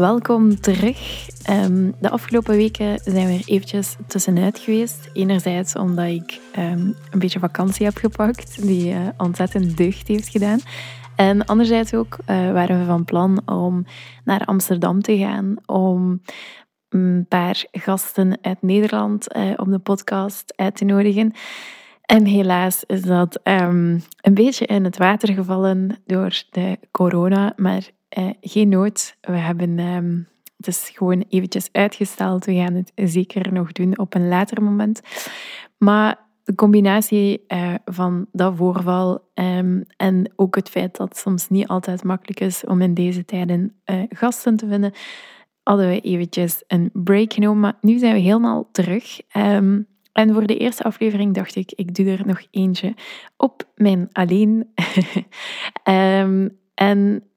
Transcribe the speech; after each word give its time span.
welkom 0.00 0.60
terug. 0.60 1.28
Ehm, 1.42 1.90
de 2.00 2.10
afgelopen 2.10 2.56
weken 2.56 3.00
zijn 3.04 3.26
we 3.26 3.32
er 3.32 3.48
eventjes 3.48 3.96
tussenuit 4.06 4.58
geweest. 4.58 5.10
Enerzijds 5.12 5.76
omdat 5.76 6.06
ik 6.06 6.40
ehm, 6.52 6.86
een 7.10 7.18
beetje 7.18 7.38
vakantie 7.38 7.86
heb 7.86 7.96
gepakt, 7.96 8.62
die 8.62 8.92
uh, 8.92 9.08
ontzettend 9.16 9.76
deugd 9.76 10.08
heeft 10.08 10.28
gedaan. 10.28 10.58
En 11.16 11.44
anderzijds 11.44 11.94
ook 11.94 12.16
uh, 12.20 12.26
waren 12.52 12.78
we 12.78 12.84
van 12.84 13.04
plan 13.04 13.42
om 13.48 13.84
naar 14.24 14.44
Amsterdam 14.44 15.02
te 15.02 15.18
gaan, 15.18 15.56
om 15.66 16.22
een 16.88 17.26
paar 17.28 17.64
gasten 17.72 18.38
uit 18.42 18.62
Nederland 18.62 19.36
uh, 19.36 19.52
op 19.56 19.70
de 19.70 19.78
podcast 19.78 20.52
uit 20.56 20.76
te 20.76 20.84
nodigen. 20.84 21.32
En 22.02 22.24
helaas 22.24 22.84
is 22.86 23.02
dat 23.02 23.40
um, 23.44 24.02
een 24.20 24.34
beetje 24.34 24.66
in 24.66 24.84
het 24.84 24.96
water 24.96 25.34
gevallen 25.34 25.96
door 26.06 26.42
de 26.50 26.78
corona, 26.90 27.52
maar 27.56 27.90
uh, 28.18 28.30
geen 28.40 28.68
nood. 28.68 29.16
We 29.20 29.36
hebben 29.36 29.78
um, 29.78 30.28
het 30.56 30.66
is 30.66 30.90
gewoon 30.94 31.24
eventjes 31.28 31.68
uitgesteld. 31.72 32.44
We 32.44 32.54
gaan 32.54 32.74
het 32.74 32.92
zeker 32.94 33.52
nog 33.52 33.72
doen 33.72 33.98
op 33.98 34.14
een 34.14 34.28
later 34.28 34.62
moment. 34.62 35.00
Maar 35.78 36.18
de 36.44 36.54
combinatie 36.54 37.44
uh, 37.48 37.74
van 37.84 38.26
dat 38.32 38.56
voorval 38.56 39.30
um, 39.34 39.84
en 39.96 40.32
ook 40.36 40.54
het 40.54 40.68
feit 40.68 40.96
dat 40.96 41.08
het 41.08 41.18
soms 41.18 41.48
niet 41.48 41.66
altijd 41.66 42.04
makkelijk 42.04 42.40
is 42.40 42.64
om 42.64 42.80
in 42.80 42.94
deze 42.94 43.24
tijden 43.24 43.74
uh, 43.84 44.02
gasten 44.08 44.56
te 44.56 44.68
vinden, 44.68 44.92
hadden 45.62 45.88
we 45.88 46.00
eventjes 46.00 46.64
een 46.66 46.90
break 46.92 47.32
genomen. 47.32 47.60
Maar 47.60 47.76
nu 47.80 47.98
zijn 47.98 48.14
we 48.14 48.20
helemaal 48.20 48.68
terug. 48.72 49.20
Um, 49.36 49.86
en 50.12 50.32
voor 50.32 50.46
de 50.46 50.56
eerste 50.56 50.82
aflevering 50.82 51.34
dacht 51.34 51.56
ik, 51.56 51.72
ik 51.72 51.94
doe 51.94 52.06
er 52.06 52.26
nog 52.26 52.42
eentje 52.50 52.94
op 53.36 53.68
mijn 53.74 54.08
alleen. 54.12 54.72
en 56.74 57.29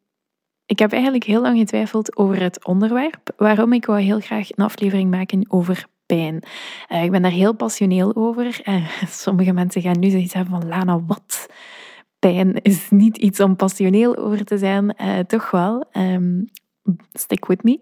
ik 0.74 0.80
heb 0.80 0.92
eigenlijk 0.92 1.24
heel 1.24 1.42
lang 1.42 1.58
getwijfeld 1.58 2.18
over 2.18 2.42
het 2.42 2.66
onderwerp, 2.66 3.34
waarom 3.38 3.74
ik 3.74 3.86
wou 3.86 4.02
heel 4.02 4.20
graag 4.20 4.50
een 4.50 4.66
aflevering 4.66 5.12
maken 5.12 5.46
over 5.48 5.86
pijn. 6.06 6.44
Uh, 6.90 7.04
ik 7.04 7.12
ben 7.12 7.22
daar 7.22 7.32
heel 7.32 7.54
passioneel 7.54 8.16
over. 8.16 8.62
Uh, 8.66 8.88
sommige 9.24 9.52
mensen 9.52 9.82
gaan 9.82 10.00
nu 10.00 10.10
zoiets 10.10 10.34
hebben 10.34 10.62
van, 10.62 10.70
Lana, 10.70 11.02
wat? 11.08 11.48
Pijn 12.20 12.62
is 12.62 12.90
niet 12.90 13.18
iets 13.18 13.40
om 13.40 13.56
passioneel 13.56 14.16
over 14.16 14.46
te 14.46 14.58
zijn, 14.58 14.96
uh, 15.02 15.20
toch 15.20 15.52
wel. 15.52 15.86
Um, 15.92 16.50
stick 17.14 17.46
with 17.46 17.64
me. 17.64 17.80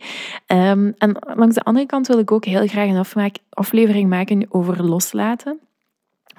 Um, 0.48 0.94
en 0.98 1.18
langs 1.36 1.56
de 1.56 1.64
andere 1.64 1.86
kant 1.86 2.08
wil 2.08 2.20
ik 2.20 2.32
ook 2.32 2.46
heel 2.46 2.68
graag 2.68 2.90
een 2.90 3.32
aflevering 3.50 4.10
maken 4.10 4.46
over 4.50 4.84
loslaten. 4.84 5.60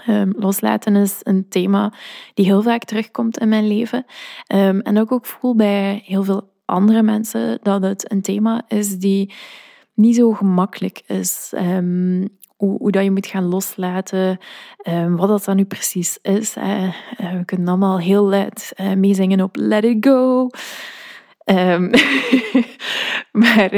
Um, 0.09 0.33
loslaten 0.37 0.97
is 0.97 1.21
een 1.23 1.49
thema 1.49 1.93
die 2.35 2.45
heel 2.45 2.63
vaak 2.63 2.85
terugkomt 2.85 3.39
in 3.39 3.49
mijn 3.49 3.67
leven. 3.67 4.05
Um, 4.55 4.81
en 4.81 4.99
ook 4.99 5.13
ook 5.13 5.27
voel 5.27 5.57
bij 5.57 6.03
heel 6.05 6.25
veel 6.25 6.51
andere 6.65 7.03
mensen 7.03 7.59
dat 7.63 7.83
het 7.83 8.11
een 8.11 8.23
thema 8.23 8.63
is 8.69 8.99
die 8.99 9.35
niet 9.95 10.17
zo 10.17 10.33
gemakkelijk 10.33 11.03
is. 11.07 11.53
Um, 11.57 12.29
hoe, 12.57 12.91
dat 12.91 13.05
je 13.05 13.11
moet 13.11 13.27
gaan 13.27 13.45
loslaten, 13.45 14.39
wat 15.17 15.29
dat 15.29 15.45
dan 15.45 15.57
nu 15.57 15.65
precies 15.65 16.19
is. 16.23 16.55
We 16.55 17.43
kunnen 17.45 17.69
allemaal 17.69 17.99
heel 17.99 18.25
luid 18.25 18.73
uh, 18.77 18.93
meezingen 18.93 19.41
op 19.41 19.57
Let 19.57 19.85
It 19.85 20.07
Go. 20.07 20.49
maar 23.43 23.71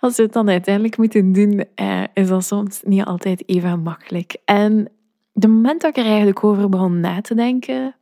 als 0.00 0.16
we 0.16 0.22
het 0.22 0.32
dan 0.32 0.48
uiteindelijk 0.48 0.96
moeten 0.96 1.32
doen, 1.32 1.64
uh, 1.80 2.02
is 2.14 2.28
dat 2.28 2.44
soms 2.44 2.80
niet 2.84 3.04
altijd 3.04 3.48
even 3.48 3.82
makkelijk. 3.82 4.36
En 4.44 4.88
de 5.40 5.48
moment 5.48 5.80
dat 5.80 5.90
ik 5.96 6.02
er 6.02 6.10
eigenlijk 6.10 6.44
over 6.44 6.68
begon 6.68 7.00
na 7.00 7.20
te 7.20 7.34
denken, 7.34 7.94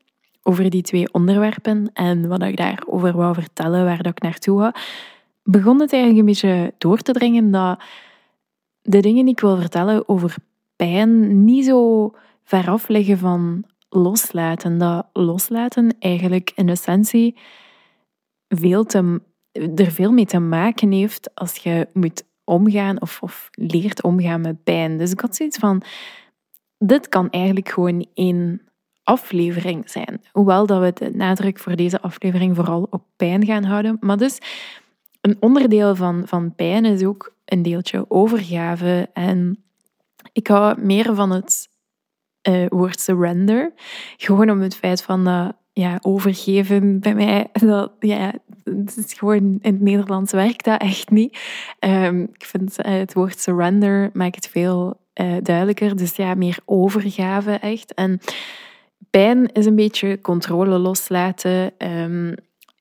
over 0.43 0.71
die 0.71 0.83
twee 0.83 1.13
onderwerpen 1.13 1.91
en 1.93 2.29
wat 2.29 2.43
ik 2.43 2.57
daarover 2.57 3.17
wou 3.17 3.35
vertellen, 3.35 3.85
waar 3.85 4.03
dat 4.03 4.13
ik 4.13 4.23
naartoe 4.23 4.61
ga, 4.61 4.75
begon 5.43 5.81
het 5.81 5.93
eigenlijk 5.93 6.21
een 6.21 6.33
beetje 6.33 6.75
door 6.79 6.99
te 6.99 7.13
dringen 7.13 7.51
dat 7.51 7.83
de 8.83 9.01
dingen 9.01 9.25
die 9.25 9.35
ik 9.35 9.41
wil 9.41 9.57
vertellen 9.57 10.09
over 10.09 10.35
pijn 10.77 11.45
niet 11.45 11.65
zo 11.65 12.11
ver 12.45 12.69
af 12.69 12.89
liggen 12.89 13.19
van 13.19 13.65
loslaten. 13.89 14.79
Dat 14.79 15.07
loslaten 15.13 15.97
eigenlijk 15.99 16.53
in 16.55 16.69
essentie 16.69 17.37
veel 18.49 18.85
te, 18.85 19.21
er 19.53 19.91
veel 19.91 20.13
mee 20.13 20.27
te 20.27 20.39
maken 20.39 20.93
heeft 20.93 21.31
als 21.35 21.57
je 21.57 21.89
moet 21.93 22.25
omgaan 22.45 23.01
of, 23.01 23.23
of 23.23 23.49
leert 23.53 24.03
omgaan 24.03 24.41
met 24.41 24.65
pijn. 24.65 24.99
Dus 24.99 25.11
ik 25.11 25.21
had 25.21 25.37
zoiets 25.37 25.59
van, 25.59 25.83
dit 26.79 27.09
kan 27.09 27.31
eigenlijk 27.31 27.69
gewoon 27.69 28.07
één 28.15 28.63
aflevering 29.03 29.91
zijn. 29.91 30.25
Hoewel 30.33 30.67
dat 30.67 30.81
we 30.81 30.93
de 31.05 31.17
nadruk 31.17 31.59
voor 31.59 31.77
deze 31.77 32.01
aflevering 32.01 32.57
vooral 32.57 32.87
op 32.91 33.03
pijn 33.17 33.45
gaan 33.45 33.65
houden. 33.65 33.97
Maar 34.01 34.17
dus 34.17 34.39
een 35.21 35.37
onderdeel 35.41 35.97
van, 35.97 36.23
van 36.27 36.55
pijn 36.55 36.85
is 36.85 37.05
ook 37.05 37.35
een 37.45 37.63
deeltje 37.63 38.05
overgave. 38.11 39.09
En 39.13 39.65
ik 40.33 40.47
hou 40.47 40.81
meer 40.81 41.15
van 41.15 41.31
het 41.31 41.69
uh, 42.49 42.67
woord 42.69 43.01
surrender. 43.01 43.73
Gewoon 44.17 44.51
om 44.51 44.61
het 44.61 44.77
feit 44.77 45.03
van 45.03 45.25
dat 45.25 45.57
ja, 45.79 45.99
overgeven 46.03 47.01
bij 47.01 47.15
mij, 47.15 47.47
dat, 47.53 47.93
ja, 48.01 48.33
het 48.65 48.97
is 48.97 49.13
gewoon 49.13 49.37
in 49.39 49.59
het 49.63 49.81
Nederlands 49.81 50.33
werkt 50.33 50.65
dat 50.65 50.81
echt 50.81 51.11
niet. 51.11 51.39
Um, 51.81 52.23
ik 52.23 52.45
vind 52.45 52.87
uh, 52.87 52.93
het 52.93 53.13
woord 53.13 53.41
surrender 53.41 54.11
maakt 54.13 54.35
het 54.35 54.49
veel 54.49 55.01
uh, 55.15 55.37
duidelijker. 55.43 55.97
Dus 55.97 56.17
ja, 56.17 56.35
meer 56.35 56.59
overgave 56.65 57.53
echt. 57.53 57.95
En 57.95 58.21
pijn 59.11 59.53
is 59.53 59.67
een 59.67 59.75
beetje 59.75 60.21
controle 60.21 60.79
loslaten, 60.79 61.73
um, 61.79 62.35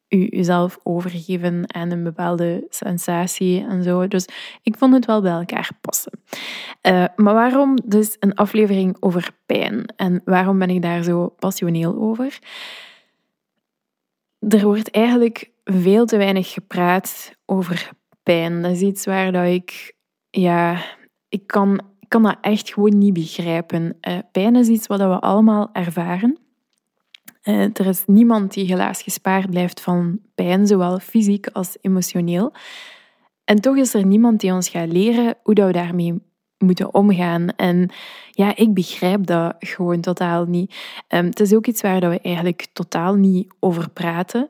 u, 0.09 0.27
uzelf 0.29 0.79
overgeven 0.83 1.73
aan 1.73 1.91
een 1.91 2.03
bepaalde 2.03 2.65
sensatie 2.69 3.65
en 3.65 3.83
zo. 3.83 4.07
Dus 4.07 4.27
ik 4.61 4.77
vond 4.77 4.93
het 4.93 5.05
wel 5.05 5.21
bij 5.21 5.31
elkaar 5.31 5.69
passen. 5.81 6.19
Uh, 6.87 7.05
maar 7.15 7.33
waarom 7.33 7.77
dus 7.85 8.15
een 8.19 8.33
aflevering 8.33 8.97
over 8.99 9.29
pijn? 9.45 9.93
En 9.95 10.21
waarom 10.25 10.59
ben 10.59 10.69
ik 10.69 10.81
daar 10.81 11.03
zo 11.03 11.27
passioneel 11.27 11.95
over? 11.95 12.39
Er 14.39 14.63
wordt 14.63 14.91
eigenlijk 14.91 15.51
veel 15.63 16.05
te 16.05 16.17
weinig 16.17 16.53
gepraat 16.53 17.31
over 17.45 17.89
pijn. 18.23 18.61
Dat 18.61 18.71
is 18.71 18.81
iets 18.81 19.05
waar 19.05 19.31
dat 19.31 19.45
ik, 19.45 19.93
ja, 20.29 20.83
ik 21.29 21.47
kan 21.47 21.81
kan 22.07 22.23
dat 22.23 22.37
echt 22.41 22.73
gewoon 22.73 22.97
niet 22.97 23.13
begrijpen. 23.13 23.97
Uh, 24.07 24.17
pijn 24.31 24.55
is 24.55 24.67
iets 24.67 24.87
wat 24.87 24.99
we 24.99 25.19
allemaal 25.19 25.69
ervaren. 25.73 26.37
Uh, 27.47 27.61
er 27.61 27.85
is 27.85 28.03
niemand 28.05 28.53
die 28.53 28.65
helaas 28.65 29.01
gespaard 29.01 29.49
blijft 29.49 29.81
van 29.81 30.19
pijn, 30.35 30.67
zowel 30.67 30.99
fysiek 30.99 31.47
als 31.47 31.77
emotioneel. 31.81 32.53
En 33.45 33.61
toch 33.61 33.75
is 33.75 33.93
er 33.93 34.05
niemand 34.05 34.39
die 34.39 34.53
ons 34.53 34.69
gaat 34.69 34.91
leren 34.91 35.35
hoe 35.43 35.53
dat 35.53 35.67
we 35.67 35.73
daarmee 35.73 36.21
moeten 36.57 36.93
omgaan. 36.93 37.47
En 37.55 37.89
ja, 38.31 38.55
ik 38.55 38.73
begrijp 38.73 39.25
dat 39.25 39.55
gewoon 39.59 40.01
totaal 40.01 40.45
niet. 40.45 40.75
Um, 41.09 41.25
het 41.25 41.39
is 41.39 41.53
ook 41.53 41.67
iets 41.67 41.81
waar 41.81 41.99
dat 41.99 42.11
we 42.11 42.19
eigenlijk 42.21 42.67
totaal 42.73 43.15
niet 43.15 43.53
over 43.59 43.89
praten. 43.89 44.49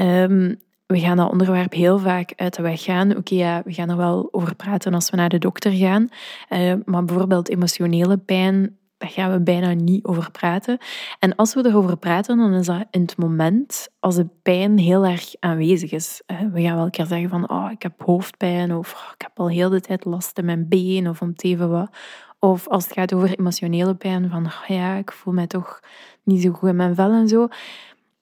Um, 0.00 0.58
we 0.86 1.00
gaan 1.00 1.16
dat 1.16 1.30
onderwerp 1.30 1.72
heel 1.72 1.98
vaak 1.98 2.32
uit 2.36 2.54
de 2.54 2.62
weg 2.62 2.82
gaan. 2.82 3.16
Oké, 3.16 3.34
ja, 3.34 3.62
we 3.64 3.72
gaan 3.72 3.90
er 3.90 3.96
wel 3.96 4.28
over 4.30 4.54
praten 4.54 4.94
als 4.94 5.10
we 5.10 5.16
naar 5.16 5.28
de 5.28 5.38
dokter 5.38 5.72
gaan. 5.72 6.08
Uh, 6.50 6.74
maar 6.84 7.04
bijvoorbeeld 7.04 7.48
emotionele 7.48 8.16
pijn, 8.16 8.76
daar 8.98 9.10
gaan 9.10 9.32
we 9.32 9.40
bijna 9.40 9.72
niet 9.72 10.04
over 10.04 10.30
praten. 10.30 10.78
En 11.18 11.34
als 11.34 11.54
we 11.54 11.66
erover 11.66 11.96
praten, 11.96 12.36
dan 12.36 12.52
is 12.52 12.66
dat 12.66 12.84
in 12.90 13.00
het 13.00 13.16
moment 13.16 13.88
als 14.00 14.14
de 14.14 14.28
pijn 14.42 14.78
heel 14.78 15.04
erg 15.04 15.34
aanwezig 15.40 15.92
is. 15.92 16.22
We 16.52 16.62
gaan 16.62 16.76
wel 16.76 16.90
keer 16.90 17.06
zeggen 17.06 17.28
van, 17.28 17.50
oh, 17.50 17.70
ik 17.70 17.82
heb 17.82 18.02
hoofdpijn, 18.02 18.74
of 18.74 18.92
oh, 18.94 19.12
ik 19.14 19.22
heb 19.22 19.38
al 19.40 19.48
heel 19.48 19.70
de 19.70 19.80
tijd 19.80 20.04
last 20.04 20.38
in 20.38 20.44
mijn 20.44 20.68
been, 20.68 21.08
of 21.08 21.20
om 21.20 21.28
het 21.28 21.44
even 21.44 21.70
wat. 21.70 21.90
Of 22.38 22.68
als 22.68 22.84
het 22.84 22.92
gaat 22.92 23.12
over 23.12 23.38
emotionele 23.38 23.94
pijn, 23.94 24.30
van, 24.30 24.46
oh, 24.46 24.64
ja, 24.66 24.94
ik 24.94 25.12
voel 25.12 25.34
mij 25.34 25.46
toch 25.46 25.80
niet 26.22 26.42
zo 26.42 26.50
goed 26.50 26.68
in 26.68 26.76
mijn 26.76 26.94
vel 26.94 27.12
en 27.12 27.28
zo. 27.28 27.46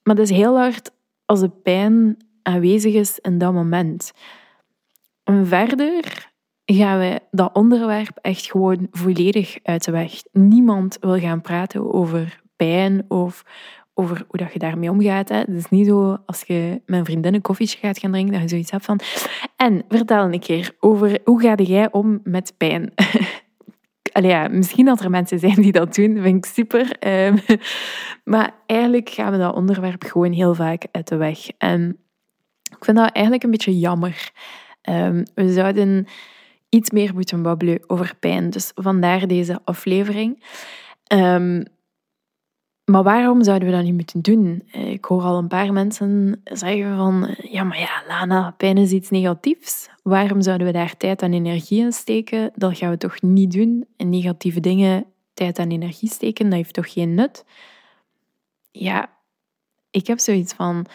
Maar 0.03 0.15
het 0.15 0.29
is 0.29 0.37
heel 0.37 0.57
hard 0.57 0.91
als 1.25 1.39
de 1.39 1.49
pijn 1.49 2.17
aanwezig 2.41 2.93
is 2.93 3.19
in 3.19 3.37
dat 3.37 3.53
moment. 3.53 4.11
En 5.23 5.47
verder 5.47 6.33
gaan 6.65 6.99
we 6.99 7.19
dat 7.31 7.53
onderwerp 7.53 8.17
echt 8.21 8.45
gewoon 8.45 8.87
volledig 8.91 9.57
uit 9.63 9.83
de 9.83 9.91
weg. 9.91 10.11
Niemand 10.31 10.97
wil 10.99 11.19
gaan 11.19 11.41
praten 11.41 11.93
over 11.93 12.41
pijn 12.55 13.05
of 13.07 13.43
over 13.93 14.25
hoe 14.27 14.39
dat 14.39 14.53
je 14.53 14.59
daarmee 14.59 14.89
omgaat. 14.89 15.29
Hè. 15.29 15.37
Het 15.37 15.49
is 15.49 15.69
niet 15.69 15.87
zo 15.87 16.17
als 16.25 16.43
je 16.47 16.81
met 16.85 17.05
vriendin 17.05 17.33
een 17.33 17.41
koffietje 17.41 17.77
gaat 17.77 17.99
gaan 17.99 18.11
drinken, 18.11 18.33
dat 18.33 18.41
je 18.41 18.49
zoiets 18.49 18.71
hebt 18.71 18.85
van... 18.85 18.99
En 19.55 19.83
vertel 19.89 20.23
een 20.23 20.39
keer 20.39 20.75
over 20.79 21.19
hoe 21.23 21.41
ga 21.41 21.55
jij 21.55 21.91
om 21.91 22.19
met 22.23 22.53
pijn? 22.57 22.93
Allee, 24.13 24.29
ja, 24.29 24.47
misschien 24.47 24.85
dat 24.85 25.01
er 25.01 25.09
mensen 25.09 25.39
zijn 25.39 25.61
die 25.61 25.71
dat 25.71 25.95
doen, 25.95 26.21
vind 26.21 26.45
ik 26.45 26.51
super. 26.51 26.91
Ehm, 26.99 27.37
maar 28.23 28.53
eigenlijk 28.65 29.09
gaan 29.09 29.31
we 29.31 29.37
dat 29.37 29.55
onderwerp 29.55 30.03
gewoon 30.03 30.31
heel 30.31 30.53
vaak 30.53 30.85
uit 30.91 31.07
de 31.07 31.15
weg. 31.15 31.47
En 31.57 31.97
ik 32.77 32.85
vind 32.85 32.97
dat 32.97 33.11
eigenlijk 33.11 33.43
een 33.43 33.51
beetje 33.51 33.79
jammer. 33.79 34.31
Um, 34.89 35.23
we 35.35 35.53
zouden 35.53 36.07
iets 36.69 36.89
meer 36.89 37.13
moeten 37.13 37.41
babbelen 37.41 37.83
over 37.87 38.15
pijn. 38.19 38.49
Dus 38.49 38.71
vandaar 38.75 39.27
deze 39.27 39.59
aflevering. 39.63 40.43
Um, 41.13 41.63
Maar 42.85 43.03
waarom 43.03 43.43
zouden 43.43 43.67
we 43.67 43.73
dat 43.73 43.83
niet 43.83 43.93
moeten 43.93 44.21
doen? 44.21 44.63
Ik 44.71 45.05
hoor 45.05 45.21
al 45.21 45.37
een 45.37 45.47
paar 45.47 45.73
mensen 45.73 46.41
zeggen 46.43 46.95
van, 46.95 47.35
ja, 47.41 47.63
maar 47.63 47.79
ja, 47.79 48.03
Lana, 48.07 48.53
pijn 48.57 48.77
is 48.77 48.91
iets 48.91 49.09
negatiefs. 49.09 49.89
Waarom 50.03 50.41
zouden 50.41 50.67
we 50.67 50.73
daar 50.73 50.97
tijd 50.97 51.21
en 51.21 51.33
energie 51.33 51.81
in 51.81 51.91
steken? 51.91 52.51
Dat 52.55 52.77
gaan 52.77 52.89
we 52.89 52.97
toch 52.97 53.21
niet 53.21 53.51
doen. 53.51 53.85
En 53.97 54.09
negatieve 54.09 54.59
dingen 54.59 55.05
tijd 55.33 55.57
en 55.57 55.71
energie 55.71 56.09
steken, 56.09 56.45
dat 56.45 56.53
heeft 56.53 56.73
toch 56.73 56.93
geen 56.93 57.13
nut? 57.13 57.45
Ja, 58.71 59.09
ik 59.91 60.07
heb 60.07 60.19
zoiets 60.19 60.53
van, 60.53 60.85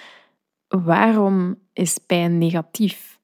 waarom 0.68 1.58
is 1.72 1.98
pijn 1.98 2.38
negatief? 2.38 3.18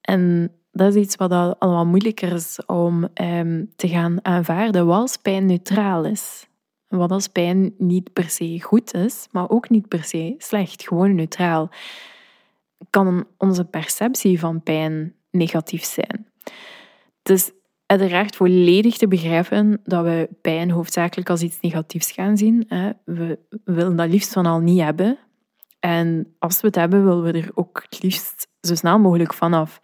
En 0.00 0.52
dat 0.72 0.94
is 0.94 1.02
iets 1.02 1.16
wat 1.16 1.32
al, 1.32 1.56
wat 1.58 1.86
moeilijker 1.86 2.32
is 2.32 2.58
om 2.66 3.08
um, 3.14 3.72
te 3.76 3.88
gaan 3.88 4.24
aanvaarden. 4.24 4.86
Wat 4.86 5.00
als 5.00 5.16
pijn 5.16 5.46
neutraal 5.46 6.04
is? 6.04 6.48
Wat 6.88 7.10
als 7.10 7.28
pijn 7.28 7.74
niet 7.78 8.12
per 8.12 8.30
se 8.30 8.62
goed 8.62 8.94
is, 8.94 9.26
maar 9.30 9.50
ook 9.50 9.68
niet 9.68 9.88
per 9.88 10.04
se 10.04 10.34
slecht, 10.38 10.82
gewoon 10.82 11.14
neutraal? 11.14 11.70
Kan 12.90 13.26
onze 13.36 13.64
perceptie 13.64 14.40
van 14.40 14.62
pijn 14.62 15.14
negatief 15.30 15.84
zijn? 15.84 16.26
Dus 17.22 17.50
uiteraard 17.86 18.36
volledig 18.36 18.96
te 18.96 19.08
begrijpen 19.08 19.80
dat 19.84 20.04
we 20.04 20.28
pijn 20.40 20.70
hoofdzakelijk 20.70 21.30
als 21.30 21.42
iets 21.42 21.60
negatiefs 21.60 22.10
gaan 22.10 22.36
zien. 22.36 22.68
We 23.04 23.38
willen 23.64 23.96
dat 23.96 24.08
liefst 24.08 24.32
van 24.32 24.46
al 24.46 24.60
niet 24.60 24.80
hebben. 24.80 25.18
En 25.80 26.34
als 26.38 26.60
we 26.60 26.66
het 26.66 26.76
hebben, 26.76 27.04
willen 27.04 27.22
we 27.22 27.32
er 27.32 27.50
ook 27.54 27.86
het 27.88 28.02
liefst 28.02 28.48
zo 28.60 28.74
snel 28.74 28.98
mogelijk 28.98 29.34
vanaf. 29.34 29.80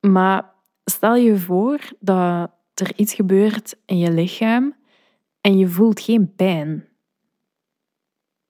Maar 0.00 0.54
stel 0.84 1.16
je 1.16 1.38
voor 1.38 1.92
dat 2.00 2.50
er 2.74 2.92
iets 2.96 3.14
gebeurt 3.14 3.76
in 3.86 3.98
je 3.98 4.12
lichaam 4.12 4.74
en 5.40 5.58
je 5.58 5.68
voelt 5.68 6.00
geen 6.00 6.34
pijn. 6.34 6.88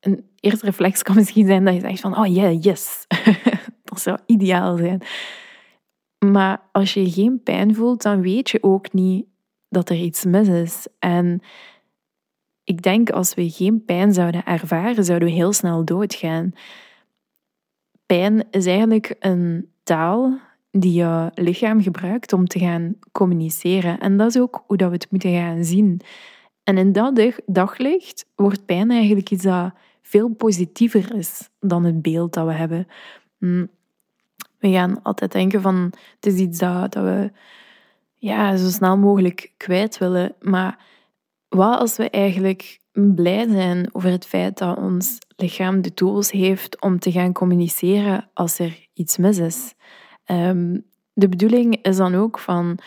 Een 0.00 0.31
eerste 0.41 0.67
reflex 0.67 1.02
kan 1.02 1.14
misschien 1.14 1.47
zijn 1.47 1.64
dat 1.64 1.75
je 1.75 1.81
zegt 1.81 2.00
van, 2.00 2.19
oh 2.19 2.26
yeah, 2.35 2.62
yes. 2.62 3.06
dat 3.85 4.00
zou 4.00 4.19
ideaal 4.26 4.76
zijn. 4.76 5.02
Maar 6.19 6.69
als 6.73 6.94
je 6.94 7.11
geen 7.11 7.43
pijn 7.43 7.75
voelt, 7.75 8.03
dan 8.03 8.20
weet 8.20 8.50
je 8.50 8.62
ook 8.62 8.93
niet 8.93 9.26
dat 9.69 9.91
er 9.91 9.96
iets 9.96 10.25
mis 10.25 10.49
is. 10.49 10.87
En 10.99 11.41
ik 12.64 12.82
denk 12.82 13.11
als 13.11 13.35
we 13.35 13.50
geen 13.50 13.85
pijn 13.85 14.12
zouden 14.12 14.44
ervaren, 14.44 15.05
zouden 15.05 15.29
we 15.29 15.35
heel 15.35 15.53
snel 15.53 15.85
doodgaan. 15.85 16.53
Pijn 18.06 18.46
is 18.50 18.67
eigenlijk 18.67 19.17
een 19.19 19.73
taal 19.82 20.38
die 20.70 20.93
je 20.93 21.31
lichaam 21.34 21.82
gebruikt 21.82 22.32
om 22.32 22.46
te 22.46 22.58
gaan 22.58 22.94
communiceren. 23.12 24.00
En 24.00 24.17
dat 24.17 24.34
is 24.34 24.40
ook 24.40 24.62
hoe 24.67 24.76
dat 24.76 24.88
we 24.88 24.94
het 24.94 25.11
moeten 25.11 25.32
gaan 25.32 25.64
zien. 25.64 26.00
En 26.64 26.78
in 26.78 26.93
dat 26.93 27.32
daglicht 27.46 28.26
wordt 28.34 28.64
pijn 28.64 28.90
eigenlijk 28.90 29.31
iets 29.31 29.43
dat 29.43 29.72
veel 30.02 30.28
positiever 30.28 31.14
is 31.14 31.49
dan 31.61 31.84
het 31.84 32.02
beeld 32.02 32.32
dat 32.32 32.46
we 32.46 32.52
hebben. 32.52 32.87
Hm. 33.38 33.67
We 34.58 34.70
gaan 34.70 35.02
altijd 35.02 35.32
denken 35.32 35.61
van 35.61 35.93
het 36.14 36.26
is 36.26 36.34
iets 36.34 36.58
dat, 36.58 36.93
dat 36.93 37.05
we 37.05 37.31
ja, 38.14 38.56
zo 38.56 38.69
snel 38.69 38.99
mogelijk 38.99 39.52
kwijt 39.56 39.99
willen. 39.99 40.34
Maar 40.40 40.78
wat 41.49 41.78
als 41.78 41.96
we 41.96 42.11
eigenlijk 42.11 42.81
blij 42.93 43.49
zijn 43.49 43.88
over 43.93 44.11
het 44.11 44.26
feit 44.26 44.58
dat 44.58 44.78
ons 44.78 45.19
lichaam 45.37 45.82
de 45.82 45.94
tools 45.94 46.31
heeft 46.31 46.81
om 46.81 46.99
te 46.99 47.12
gaan 47.12 47.32
communiceren 47.32 48.31
als 48.34 48.58
er 48.58 48.87
iets 48.94 49.17
mis 49.17 49.38
is? 49.38 49.75
Ehm, 50.31 50.79
de 51.12 51.29
bedoeling 51.29 51.79
is 51.82 51.97
dan 51.97 52.15
ook 52.15 52.38
van 52.38 52.79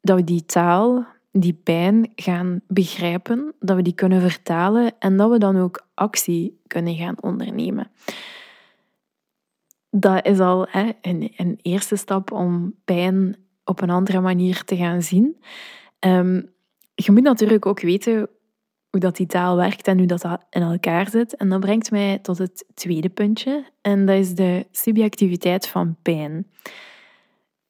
dat 0.00 0.16
we 0.16 0.24
die 0.24 0.44
taal, 0.44 1.06
die 1.30 1.60
pijn 1.62 2.12
gaan 2.16 2.60
begrijpen, 2.68 3.54
dat 3.60 3.76
we 3.76 3.82
die 3.82 3.94
kunnen 3.94 4.20
vertalen 4.20 4.92
en 4.98 5.16
dat 5.16 5.30
we 5.30 5.38
dan 5.38 5.56
ook 5.56 5.86
actie 5.94 6.60
kunnen 6.66 6.94
gaan 6.94 7.16
ondernemen 7.20 7.90
dat 9.94 10.26
is 10.26 10.40
al 10.40 10.66
hè, 10.68 10.90
een, 11.00 11.32
een, 11.36 11.58
eerste 11.62 11.96
stap 11.96 12.30
om 12.30 12.74
pijn 12.84 13.36
op 13.64 13.80
een 13.80 13.90
andere 13.90 14.20
manier 14.20 14.64
te 14.64 14.76
gaan 14.76 15.02
zien. 15.02 15.36
Um, 16.00 16.50
je 16.94 17.12
moet 17.12 17.22
natuurlijk 17.22 17.66
ook 17.66 17.80
weten 17.80 18.28
hoe 18.92 19.00
dat 19.00 19.16
die 19.16 19.26
taal 19.26 19.56
werkt 19.56 19.86
en 19.86 19.98
hoe 19.98 20.06
dat, 20.06 20.20
dat 20.20 20.46
in 20.50 20.62
elkaar 20.62 21.10
zit. 21.10 21.36
En 21.36 21.48
dat 21.48 21.60
brengt 21.60 21.90
mij 21.90 22.18
tot 22.18 22.38
het 22.38 22.64
tweede 22.74 23.08
puntje, 23.08 23.64
en 23.80 24.06
dat 24.06 24.16
is 24.16 24.34
de 24.34 24.66
subjectiviteit 24.70 25.68
van 25.68 25.96
pijn. 26.02 26.46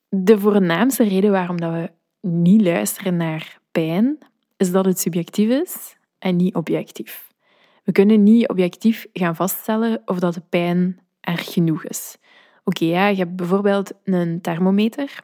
De 0.09 0.39
voornaamste 0.39 1.05
reden 1.05 1.31
waarom 1.31 1.61
dat 1.61 1.73
we 1.73 1.91
niet 2.29 2.63
luisteren 2.63 3.17
naar 3.17 3.61
pijn, 3.73 4.19
is 4.57 4.71
dat 4.71 4.85
het 4.85 5.01
subjectief 5.01 5.49
is 5.49 5.97
en 6.19 6.37
niet 6.37 6.55
objectief. 6.55 7.29
We 7.85 7.93
kunnen 7.93 8.23
niet 8.23 8.49
objectief 8.49 9.07
gaan 9.13 9.37
vaststellen 9.37 10.03
of 10.05 10.19
dat 10.19 10.35
de 10.35 10.43
pijn 10.49 11.01
erg 11.21 11.53
genoeg 11.53 11.85
is. 11.85 12.17
Oké, 12.65 12.85
ja, 12.85 13.07
je 13.07 13.17
hebt 13.17 13.37
bijvoorbeeld 13.37 13.93
een 14.05 14.41
thermometer. 14.41 15.21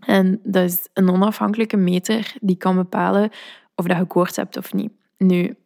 En 0.00 0.40
dat 0.42 0.64
is 0.64 0.88
een 0.94 1.10
onafhankelijke 1.10 1.76
meter 1.76 2.34
die 2.40 2.56
kan 2.56 2.76
bepalen 2.76 3.30
of 3.74 3.86
dat 3.86 3.96
je 3.96 4.06
koorts 4.06 4.36
hebt 4.36 4.56
of 4.56 4.72
niet. 4.72 4.92
Nu, 5.24 5.56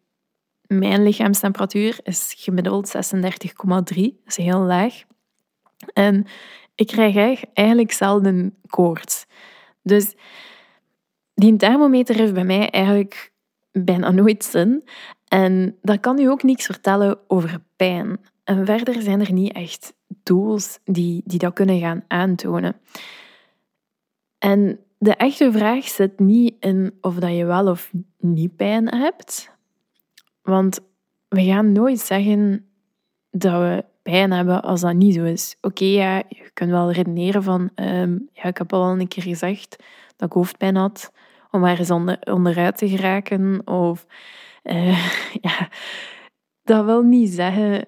mijn 0.66 1.02
lichaamstemperatuur 1.02 1.98
is 2.02 2.34
gemiddeld 2.36 2.94
36,3. 2.96 3.00
Dat 3.02 3.94
is 4.26 4.36
heel 4.36 4.60
laag. 4.60 5.02
En 5.92 6.26
ik 6.74 6.86
krijg 6.86 7.44
eigenlijk 7.52 7.92
zelden 7.92 8.56
koorts. 8.66 9.26
Dus 9.82 10.14
die 11.34 11.56
thermometer 11.56 12.14
heeft 12.14 12.34
bij 12.34 12.44
mij 12.44 12.70
eigenlijk 12.70 13.32
bijna 13.72 14.10
nooit 14.10 14.44
zin. 14.44 14.84
En 15.28 15.78
dat 15.82 16.00
kan 16.00 16.18
u 16.18 16.24
ook 16.24 16.42
niks 16.42 16.64
vertellen 16.64 17.18
over 17.26 17.62
pijn. 17.76 18.18
En 18.44 18.66
verder 18.66 19.02
zijn 19.02 19.20
er 19.20 19.32
niet 19.32 19.52
echt 19.52 19.94
tools 20.22 20.78
die, 20.84 21.22
die 21.24 21.38
dat 21.38 21.52
kunnen 21.52 21.80
gaan 21.80 22.04
aantonen. 22.08 22.76
En 24.38 24.83
de 25.04 25.14
echte 25.14 25.52
vraag 25.52 25.84
zit 25.84 26.18
niet 26.18 26.54
in 26.60 26.94
of 27.00 27.14
dat 27.14 27.36
je 27.36 27.44
wel 27.44 27.68
of 27.68 27.92
niet 28.18 28.56
pijn 28.56 28.94
hebt. 28.94 29.50
Want 30.42 30.80
we 31.28 31.44
gaan 31.44 31.72
nooit 31.72 31.98
zeggen 31.98 32.66
dat 33.30 33.52
we 33.52 33.84
pijn 34.02 34.32
hebben 34.32 34.62
als 34.62 34.80
dat 34.80 34.94
niet 34.94 35.14
zo 35.14 35.24
is. 35.24 35.56
Oké, 35.60 35.84
ja, 35.84 36.16
je 36.28 36.50
kunt 36.54 36.70
wel 36.70 36.92
redeneren 36.92 37.42
van... 37.42 37.70
Ehm, 37.74 38.18
ja, 38.32 38.44
ik 38.44 38.58
heb 38.58 38.72
al 38.72 38.90
een 38.90 39.08
keer 39.08 39.22
gezegd 39.22 39.76
dat 40.16 40.28
ik 40.28 40.34
hoofdpijn 40.34 40.76
had 40.76 41.12
om 41.50 41.60
maar 41.60 41.78
eens 41.78 41.90
onder, 41.90 42.18
onderuit 42.20 42.76
te 42.76 42.88
geraken. 42.88 43.66
Of... 43.66 44.06
Uh, 44.62 45.06
ja, 45.46 45.68
dat 46.62 46.84
wil 46.84 47.02
niet 47.02 47.31
zeggen 47.31 47.86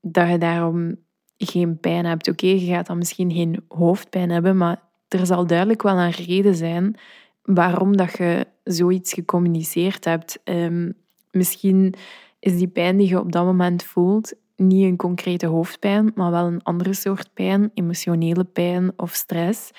dat 0.00 0.28
je 0.28 0.38
daarom 0.38 0.96
geen 1.36 1.78
pijn 1.80 2.04
hebt. 2.04 2.28
Oké, 2.28 2.46
je 2.46 2.66
gaat 2.66 2.86
dan 2.86 2.98
misschien 2.98 3.32
geen 3.32 3.64
hoofdpijn 3.68 4.30
hebben, 4.30 4.56
maar 4.56 4.85
er 5.08 5.26
zal 5.26 5.46
duidelijk 5.46 5.82
wel 5.82 5.98
een 5.98 6.10
reden 6.10 6.54
zijn 6.54 6.96
waarom 7.42 7.96
dat 7.96 8.16
je 8.16 8.46
zoiets 8.64 9.12
gecommuniceerd 9.12 10.04
hebt. 10.04 10.38
Um, 10.44 10.94
misschien 11.30 11.94
is 12.38 12.56
die 12.56 12.68
pijn 12.68 12.96
die 12.96 13.08
je 13.08 13.20
op 13.20 13.32
dat 13.32 13.44
moment 13.44 13.82
voelt 13.82 14.34
niet 14.56 14.84
een 14.84 14.96
concrete 14.96 15.46
hoofdpijn, 15.46 16.12
maar 16.14 16.30
wel 16.30 16.46
een 16.46 16.62
andere 16.62 16.94
soort 16.94 17.30
pijn, 17.34 17.70
emotionele 17.74 18.44
pijn 18.44 18.92
of 18.96 19.12
stress. 19.14 19.70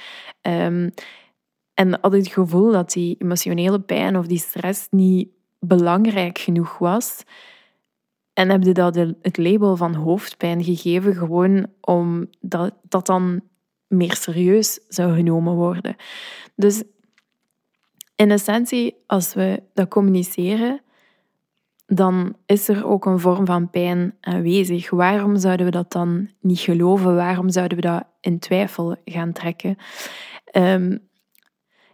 Um, 0.41 0.93
en 1.73 1.97
had 2.01 2.11
het 2.11 2.27
gevoel 2.27 2.71
dat 2.71 2.91
die 2.91 3.15
emotionele 3.19 3.79
pijn 3.79 4.17
of 4.17 4.27
die 4.27 4.39
stress 4.39 4.87
niet 4.89 5.29
belangrijk 5.59 6.37
genoeg 6.37 6.77
was, 6.77 7.23
en 8.33 8.49
heb 8.49 8.63
je 8.63 8.73
dat 8.73 8.95
het 8.95 9.37
label 9.37 9.75
van 9.75 9.93
hoofdpijn 9.93 10.63
gegeven 10.63 11.15
gewoon 11.15 11.67
omdat 11.81 12.73
dat 12.81 13.05
dan 13.05 13.41
meer 13.87 14.15
serieus 14.15 14.79
zou 14.87 15.15
genomen 15.15 15.53
worden. 15.53 15.95
Dus 16.55 16.83
in 18.15 18.31
essentie, 18.31 18.95
als 19.05 19.33
we 19.33 19.63
dat 19.73 19.87
communiceren, 19.87 20.81
dan 21.85 22.35
is 22.45 22.67
er 22.67 22.85
ook 22.85 23.05
een 23.05 23.19
vorm 23.19 23.45
van 23.45 23.69
pijn 23.69 24.15
aanwezig. 24.21 24.89
Waarom 24.89 25.37
zouden 25.37 25.65
we 25.65 25.71
dat 25.71 25.91
dan 25.91 26.29
niet 26.39 26.59
geloven? 26.59 27.15
Waarom 27.15 27.49
zouden 27.49 27.77
we 27.77 27.83
dat 27.83 28.03
in 28.21 28.39
twijfel 28.39 28.95
gaan 29.05 29.31
trekken? 29.31 29.77
Um, 30.53 31.07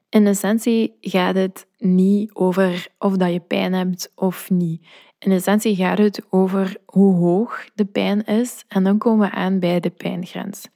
in 0.10 0.28
essentie 0.28 0.98
gaat 1.02 1.36
het 1.36 1.68
niet 1.78 2.34
over 2.34 2.88
of 2.98 3.18
dat 3.18 3.34
je 3.34 3.40
pijn 3.40 3.74
hebt 3.74 4.12
of 4.16 4.50
niet. 4.50 4.86
In 5.20 5.32
essentie 5.32 5.76
gaat 5.76 5.98
het 5.98 6.22
over 6.30 6.78
hoe 6.86 7.16
hoog 7.16 7.66
de 7.76 7.86
pijn 7.86 8.24
is 8.26 8.64
en 8.68 8.84
dan 8.84 8.98
komen 8.98 9.30
we 9.30 9.36
aan 9.36 9.60
bij 9.60 9.80
de 9.80 9.90
pijngrens. 9.90 10.68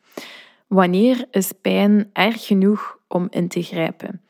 Wanneer 0.68 1.26
is 1.32 1.52
pijn 1.62 2.10
erg 2.14 2.46
genoeg 2.46 3.00
om 3.08 3.28
in 3.30 3.48
te 3.48 3.62
grijpen? 3.62 4.22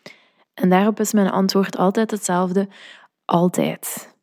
En 0.53 0.69
daarop 0.69 0.99
is 0.99 1.13
mijn 1.13 1.29
antwoord 1.29 1.77
altijd 1.77 2.11
hetzelfde: 2.11 2.67
altijd. 3.25 4.15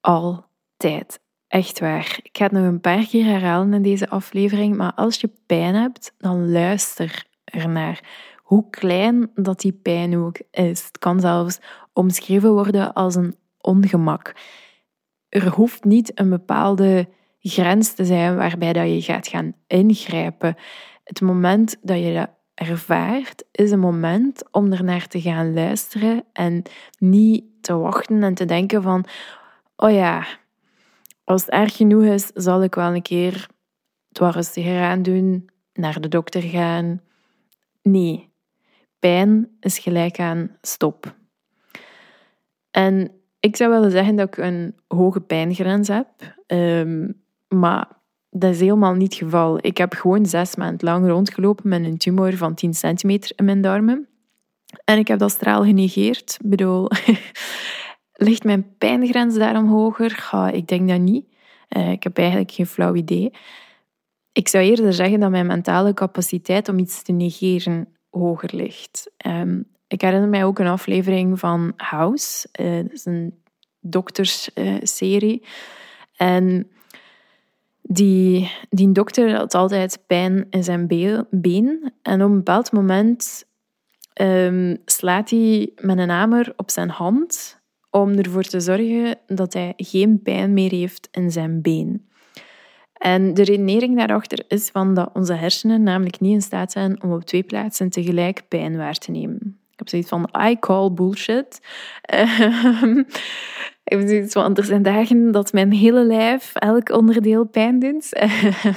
Altijd. 0.00 1.20
Echt 1.48 1.80
waar. 1.80 2.18
Ik 2.22 2.36
ga 2.36 2.44
het 2.44 2.52
nog 2.52 2.64
een 2.64 2.80
paar 2.80 3.06
keer 3.06 3.24
herhalen 3.24 3.74
in 3.74 3.82
deze 3.82 4.08
aflevering, 4.08 4.76
maar 4.76 4.92
als 4.94 5.20
je 5.20 5.30
pijn 5.46 5.74
hebt, 5.74 6.14
dan 6.18 6.50
luister 6.50 7.24
ernaar. 7.44 8.00
Hoe 8.36 8.70
klein 8.70 9.30
dat 9.34 9.60
die 9.60 9.72
pijn 9.72 10.16
ook 10.16 10.40
is. 10.50 10.84
Het 10.84 10.98
kan 10.98 11.20
zelfs 11.20 11.60
omschreven 11.92 12.52
worden 12.52 12.92
als 12.92 13.14
een 13.14 13.36
ongemak. 13.60 14.34
er 15.28 15.48
hoeft 15.48 15.84
niet 15.84 16.12
een 16.14 16.30
bepaalde 16.30 17.08
grens 17.40 17.92
te 17.92 18.04
zijn 18.04 18.36
waarbij 18.36 18.72
dat 18.72 18.86
je 18.86 19.02
gaat 19.02 19.28
gaan 19.28 19.54
ingrijpen. 19.66 20.56
Het 21.04 21.20
moment 21.20 21.76
dat 21.82 21.98
je 21.98 22.14
dat 22.14 22.30
ervaart, 22.54 23.44
is 23.52 23.70
een 23.70 23.78
moment 23.78 24.42
om 24.50 24.72
er 24.72 24.84
naar 24.84 25.06
te 25.06 25.20
gaan 25.20 25.54
luisteren 25.54 26.24
en 26.32 26.62
niet 26.98 27.44
te 27.60 27.76
wachten 27.76 28.22
en 28.22 28.34
te 28.34 28.44
denken 28.44 28.82
van, 28.82 29.04
oh 29.76 29.90
ja, 29.90 30.26
als 31.24 31.40
het 31.40 31.50
erg 31.50 31.76
genoeg 31.76 32.02
is, 32.02 32.30
zal 32.34 32.62
ik 32.62 32.74
wel 32.74 32.94
een 32.94 33.02
keer 33.02 33.48
het 34.08 34.18
wat 34.18 34.34
rustiger 34.34 34.82
aan 34.82 35.02
doen, 35.02 35.50
naar 35.72 36.00
de 36.00 36.08
dokter 36.08 36.42
gaan. 36.42 37.00
Nee, 37.82 38.32
pijn 38.98 39.56
is 39.60 39.78
gelijk 39.78 40.18
aan 40.18 40.56
stop. 40.60 41.14
En 42.70 43.10
ik 43.40 43.56
zou 43.56 43.70
willen 43.70 43.90
zeggen 43.90 44.16
dat 44.16 44.28
ik 44.28 44.36
een 44.36 44.76
hoge 44.88 45.20
pijngrens 45.20 45.88
heb, 45.88 46.08
ehm, 46.46 47.10
maar 47.48 47.88
dat 48.34 48.50
is 48.50 48.60
helemaal 48.60 48.94
niet 48.94 49.14
het 49.14 49.22
geval. 49.22 49.58
Ik 49.60 49.76
heb 49.76 49.94
gewoon 49.94 50.26
zes 50.26 50.56
maanden 50.56 50.88
lang 50.88 51.06
rondgelopen 51.06 51.68
met 51.68 51.84
een 51.84 51.96
tumor 51.96 52.36
van 52.36 52.54
10 52.54 52.74
centimeter 52.74 53.32
in 53.36 53.44
mijn 53.44 53.60
darmen. 53.60 54.08
En 54.84 54.98
ik 54.98 55.08
heb 55.08 55.18
dat 55.18 55.30
straal 55.30 55.64
genegeerd. 55.64 56.38
Ik 56.42 56.50
bedoel, 56.50 56.90
ligt 58.12 58.44
mijn 58.44 58.76
pijngrens 58.78 59.34
daarom 59.34 59.68
hoger? 59.68 60.30
ik 60.52 60.68
denk 60.68 60.88
dat 60.88 61.00
niet. 61.00 61.26
Uh, 61.76 61.90
ik 61.90 62.02
heb 62.02 62.18
eigenlijk 62.18 62.50
geen 62.50 62.66
flauw 62.66 62.94
idee. 62.94 63.32
Ik 64.32 64.48
zou 64.48 64.64
eerder 64.64 64.92
zeggen 64.92 65.20
dat 65.20 65.30
mijn 65.30 65.46
mentale 65.46 65.94
capaciteit 65.94 66.68
om 66.68 66.78
iets 66.78 67.02
te 67.02 67.12
negeren 67.12 67.88
hoger 68.10 68.50
ligt. 68.52 69.10
Um, 69.26 69.66
ik 69.86 70.00
herinner 70.00 70.28
mij 70.28 70.44
ook 70.44 70.58
een 70.58 70.66
aflevering 70.66 71.38
van 71.38 71.72
House. 71.76 72.48
Uh, 72.60 72.76
dat 72.82 72.92
is 72.92 73.04
een 73.04 73.34
doktersserie. 73.80 75.42
En 76.16 76.70
die, 77.82 78.50
die 78.70 78.92
dokter 78.92 79.36
had 79.36 79.54
altijd 79.54 80.02
pijn 80.06 80.46
in 80.50 80.64
zijn 80.64 80.86
been. 81.30 81.92
En 82.02 82.22
op 82.22 82.30
een 82.30 82.36
bepaald 82.36 82.72
moment 82.72 83.44
um, 84.20 84.78
slaat 84.84 85.30
hij 85.30 85.72
met 85.80 85.98
een 85.98 86.10
hamer 86.10 86.52
op 86.56 86.70
zijn 86.70 86.90
hand 86.90 87.60
om 87.90 88.10
ervoor 88.10 88.42
te 88.42 88.60
zorgen 88.60 89.18
dat 89.26 89.52
hij 89.52 89.72
geen 89.76 90.22
pijn 90.22 90.52
meer 90.52 90.70
heeft 90.70 91.08
in 91.10 91.30
zijn 91.30 91.62
been. 91.62 92.10
En 92.92 93.34
de 93.34 93.42
redenering 93.42 93.96
daarachter 93.96 94.44
is 94.48 94.70
van 94.70 94.94
dat 94.94 95.10
onze 95.12 95.34
hersenen 95.34 95.82
namelijk 95.82 96.20
niet 96.20 96.32
in 96.32 96.42
staat 96.42 96.72
zijn 96.72 97.02
om 97.02 97.12
op 97.12 97.24
twee 97.24 97.42
plaatsen 97.42 97.90
tegelijk 97.90 98.42
pijn 98.48 98.76
waar 98.76 98.94
te 98.94 99.10
nemen. 99.10 99.61
Ik 99.72 99.78
heb 99.78 99.88
zoiets 99.88 100.08
van, 100.08 100.28
I 100.48 100.58
call 100.58 100.92
bullshit. 100.92 101.60
Ehm, 102.02 102.98
ik 103.84 103.98
heb 103.98 104.08
zoiets 104.08 104.32
van, 104.32 104.56
er 104.56 104.64
zijn 104.64 104.82
dagen 104.82 105.32
dat 105.32 105.52
mijn 105.52 105.72
hele 105.72 106.04
lijf, 106.04 106.54
elk 106.54 106.90
onderdeel 106.90 107.44
pijn 107.44 107.78
doet. 107.78 108.20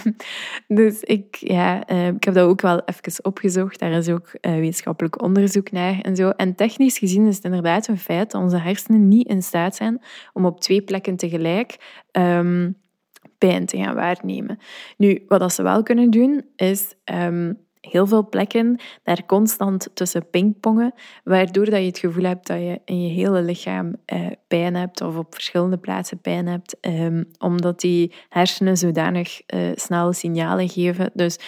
dus 0.68 1.02
ik, 1.02 1.36
ja, 1.36 1.86
eh, 1.86 2.08
ik 2.08 2.24
heb 2.24 2.34
dat 2.34 2.48
ook 2.48 2.62
wel 2.62 2.82
even 2.86 3.26
opgezocht. 3.26 3.80
Daar 3.80 3.92
is 3.92 4.10
ook 4.10 4.28
eh, 4.28 4.52
wetenschappelijk 4.52 5.22
onderzoek 5.22 5.72
naar 5.72 6.02
en 6.02 6.16
zo. 6.16 6.30
En 6.30 6.56
technisch 6.56 6.98
gezien 6.98 7.28
is 7.28 7.36
het 7.36 7.46
inderdaad 7.46 7.88
een 7.88 7.98
feit 7.98 8.32
dat 8.32 8.42
onze 8.42 8.58
hersenen 8.58 9.08
niet 9.08 9.28
in 9.28 9.44
staat 9.44 9.76
zijn 9.76 10.02
om 10.34 10.46
op 10.46 10.62
twee 10.62 10.82
plekken 10.82 11.16
tegelijk 11.16 11.78
ehm, 12.12 12.72
pijn 13.38 13.66
te 13.66 13.78
gaan 13.78 13.96
waarnemen. 13.96 14.60
Nu, 14.98 15.24
wat 15.28 15.54
ze 15.54 15.64
wel 15.64 15.84
kunnen 15.84 16.10
doen, 16.10 16.46
is 16.56 16.96
ehm, 17.04 17.54
heel 17.90 18.08
veel 18.08 18.30
plekken 18.30 18.80
daar 19.04 19.26
constant 19.26 19.90
tussen 19.94 20.30
pingpongen, 20.30 20.94
waardoor 21.24 21.66
dat 21.66 21.80
je 21.80 21.86
het 21.86 21.98
gevoel 21.98 22.24
hebt 22.24 22.48
dat 22.48 22.58
je 22.58 22.82
in 22.86 23.02
je 23.02 23.14
hele 23.14 23.42
lichaam 23.42 23.96
eh, 24.06 24.28
pijn 24.48 24.76
hebt 24.76 25.02
of 25.02 25.18
op 25.18 25.34
verschillende 25.34 25.78
plaatsen 25.78 26.20
pijn 26.20 26.48
hebt, 26.48 26.80
ehm, 26.80 27.24
omdat 27.38 27.80
die 27.80 28.14
hersenen 28.30 28.78
zodanig 28.78 29.42
snelle 29.76 30.14
signalen 30.14 30.70
geven. 30.70 31.12
Dus 31.14 31.40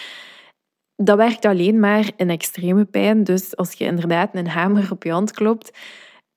dat 0.96 1.16
werkt 1.16 1.44
alleen 1.44 1.80
maar 1.80 2.10
in 2.16 2.30
extreme 2.30 2.84
pijn. 2.84 3.24
Dus 3.24 3.56
als 3.56 3.72
je 3.72 3.84
inderdaad 3.84 4.34
een 4.34 4.48
hamer 4.48 4.88
op 4.90 5.02
je 5.02 5.10
hand 5.10 5.32
klopt, 5.32 5.78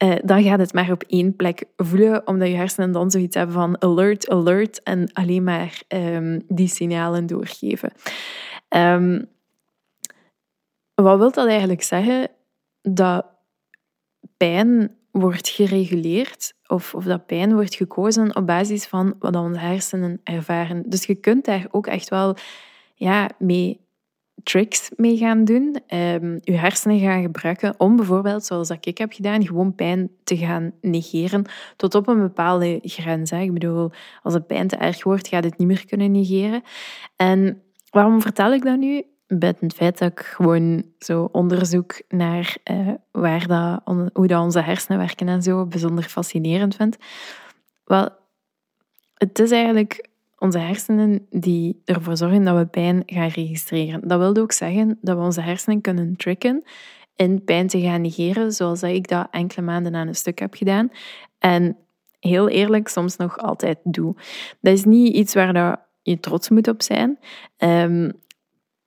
uh, 0.04 0.16
dan 0.24 0.44
gaat 0.44 0.60
het 0.60 0.74
maar 0.74 0.92
op 0.92 1.04
één 1.08 1.36
plek 1.36 1.64
voelen, 1.76 2.28
omdat 2.28 2.48
je 2.48 2.56
hersenen 2.56 2.92
dan 2.92 3.12
zoiets 3.12 3.36
hebben 3.36 3.56
van 3.56 3.82
alert, 3.82 4.30
alert 4.30 4.84
en 4.84 5.10
alleen 5.14 5.44
maar 5.44 5.82
ehm, 5.88 6.40
die 6.48 6.68
signalen 6.68 7.26
doorgeven. 7.26 7.92
Um, 8.70 9.30
wat 11.04 11.18
wil 11.18 11.32
dat 11.32 11.48
eigenlijk 11.48 11.84
zeggen? 11.84 12.30
Dat 12.82 13.26
pijn 14.38 14.96
wordt 15.12 15.50
gereguleerd 15.50 16.54
of, 16.68 16.96
of 16.96 17.04
dat 17.04 17.26
pijn 17.26 17.54
wordt 17.54 17.76
gekozen 17.76 18.36
op 18.36 18.46
basis 18.46 18.86
van 18.86 19.16
wat 19.20 19.36
onze 19.36 19.60
hersenen 19.60 20.22
ervaren. 20.24 20.84
Dus 20.90 21.06
je 21.06 21.16
kunt 21.16 21.46
daar 21.46 21.68
ook 21.72 21.88
echt 21.88 22.10
wel 22.10 22.36
ja, 22.96 23.30
mee 23.38 23.80
tricks 24.44 24.92
mee 24.96 25.18
gaan 25.18 25.46
doen. 25.46 25.78
Um, 25.88 26.40
je 26.42 26.58
hersenen 26.58 27.00
gaan 27.00 27.22
gebruiken 27.22 27.74
om 27.78 27.96
bijvoorbeeld, 27.96 28.46
zoals 28.46 28.68
dat 28.68 28.86
ik 28.86 28.98
heb 28.98 29.14
gedaan, 29.14 29.46
gewoon 29.46 29.76
pijn 29.76 30.10
te 30.24 30.38
gaan 30.38 30.74
negeren 30.82 31.46
tot 31.76 31.96
op 31.96 32.08
een 32.08 32.20
bepaalde 32.20 32.80
grens. 32.84 33.32
Ik 33.32 33.54
bedoel, 33.54 33.92
als 34.24 34.34
de 34.34 34.42
pijn 34.42 34.68
te 34.68 34.76
erg 34.76 35.04
wordt, 35.04 35.28
gaat 35.28 35.44
het 35.44 35.58
niet 35.58 35.68
meer 35.68 35.86
kunnen 35.86 36.12
negeren. 36.12 36.64
En 37.16 37.62
waarom 37.90 38.22
vertel 38.22 38.54
ik 38.54 38.64
dat 38.64 38.78
nu? 38.78 39.04
Bij 39.34 39.54
het 39.60 39.74
feit 39.74 39.98
dat 39.98 40.12
ik 40.12 40.20
gewoon 40.20 40.84
zo 41.00 41.30
onderzoek 41.32 42.02
naar 42.08 42.58
uh, 42.72 42.90
waar 43.12 43.48
dat, 43.48 43.82
hoe 44.14 44.28
dat 44.28 44.42
onze 44.42 44.62
hersenen 44.62 44.98
werken 44.98 45.28
en 45.28 45.42
zo 45.42 45.66
bijzonder 45.66 46.04
fascinerend 46.04 46.76
vind. 46.76 46.98
Wel, 47.84 48.10
het 49.14 49.40
is 49.40 49.52
eigenlijk 49.52 50.08
onze 50.38 50.58
hersenen 50.58 51.28
die 51.30 51.82
ervoor 51.86 52.18
zorgen 52.18 52.44
dat 52.44 52.58
we 52.58 52.66
pijn 52.66 53.04
gaan 53.06 53.28
registreren. 53.28 54.08
Dat 54.08 54.20
wil 54.20 54.36
ook 54.36 54.52
zeggen 54.52 54.98
dat 55.02 55.18
we 55.18 55.24
onze 55.24 55.42
hersenen 55.42 55.82
kunnen 55.82 56.16
tricken 56.16 56.64
in 57.16 57.44
pijn 57.44 57.68
te 57.68 57.82
gaan 57.82 58.02
negeren, 58.02 58.52
zoals 58.52 58.84
ik 58.84 59.08
dat 59.08 59.28
enkele 59.32 59.66
maanden 59.66 59.96
aan 59.96 60.08
een 60.08 60.16
stuk 60.16 60.40
heb 60.40 60.54
gedaan. 60.54 60.92
En 61.40 61.78
heel 62.20 62.50
eerlijk, 62.50 62.88
soms 62.88 63.16
nog 63.16 63.38
altijd 63.38 63.78
doe. 63.84 64.16
Dat 64.62 64.74
is 64.74 64.84
niet 64.84 65.16
iets 65.16 65.34
waar 65.34 65.86
je 66.02 66.20
trots 66.20 66.50
moet 66.50 66.68
op 66.68 66.82
zijn. 66.82 67.20
Um, 67.58 68.12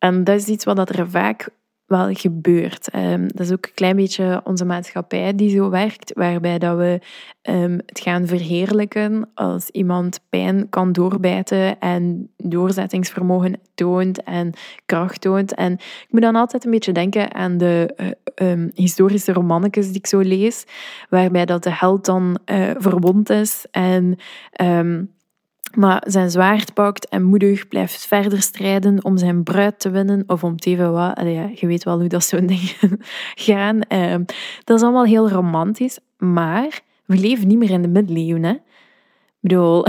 en 0.04 0.24
dat 0.24 0.36
is 0.36 0.46
iets 0.46 0.64
wat 0.64 0.88
er 0.88 1.10
vaak 1.10 1.48
wel 1.86 2.14
gebeurt. 2.14 2.94
Um, 2.94 3.28
dat 3.28 3.46
is 3.46 3.52
ook 3.52 3.66
een 3.66 3.74
klein 3.74 3.96
beetje 3.96 4.40
onze 4.44 4.64
maatschappij 4.64 5.34
die 5.34 5.50
zo 5.50 5.70
werkt, 5.70 6.12
waarbij 6.14 6.58
dat 6.58 6.76
we 6.76 7.00
um, 7.42 7.80
het 7.86 8.00
gaan 8.00 8.26
verheerlijken 8.26 9.30
als 9.34 9.68
iemand 9.68 10.20
pijn 10.28 10.68
kan 10.68 10.92
doorbijten 10.92 11.80
en 11.80 12.30
doorzettingsvermogen 12.36 13.60
toont 13.74 14.22
en 14.22 14.52
kracht 14.86 15.20
toont. 15.20 15.54
En 15.54 15.72
ik 15.72 16.08
moet 16.08 16.22
dan 16.22 16.36
altijd 16.36 16.64
een 16.64 16.70
beetje 16.70 16.92
denken 16.92 17.34
aan 17.34 17.58
de 17.58 17.94
uh, 18.42 18.68
historische 18.74 19.32
romannetjes 19.32 19.86
die 19.86 19.96
ik 19.96 20.06
zo 20.06 20.20
lees, 20.20 20.64
waarbij 21.08 21.44
dat 21.44 21.62
de 21.62 21.72
held 21.72 22.04
dan 22.04 22.38
uh, 22.46 22.70
verwond 22.78 23.30
is 23.30 23.66
en 23.70 24.18
maar 25.76 26.02
zijn 26.06 26.30
zwaard 26.30 26.74
pakt 26.74 27.08
en 27.08 27.22
moedig 27.22 27.68
blijft 27.68 28.06
verder 28.06 28.42
strijden 28.42 29.04
om 29.04 29.18
zijn 29.18 29.42
bruid 29.42 29.80
te 29.80 29.90
winnen 29.90 30.24
of 30.26 30.44
om 30.44 30.56
te 30.56 30.76
wat. 30.90 31.20
ja, 31.22 31.50
je 31.54 31.66
weet 31.66 31.84
wel 31.84 31.98
hoe 31.98 32.08
dat 32.08 32.24
zo'n 32.24 32.46
dingen 32.56 33.00
gaan. 33.34 33.80
Uh, 33.88 34.14
dat 34.64 34.76
is 34.76 34.82
allemaal 34.82 35.04
heel 35.04 35.28
romantisch, 35.28 35.98
maar 36.18 36.80
we 37.04 37.16
leven 37.16 37.48
niet 37.48 37.58
meer 37.58 37.70
in 37.70 37.82
de 37.82 37.88
middeleeuwen. 37.88 38.44
Hè? 38.44 38.54
Ik 39.44 39.50
bedoel, 39.50 39.86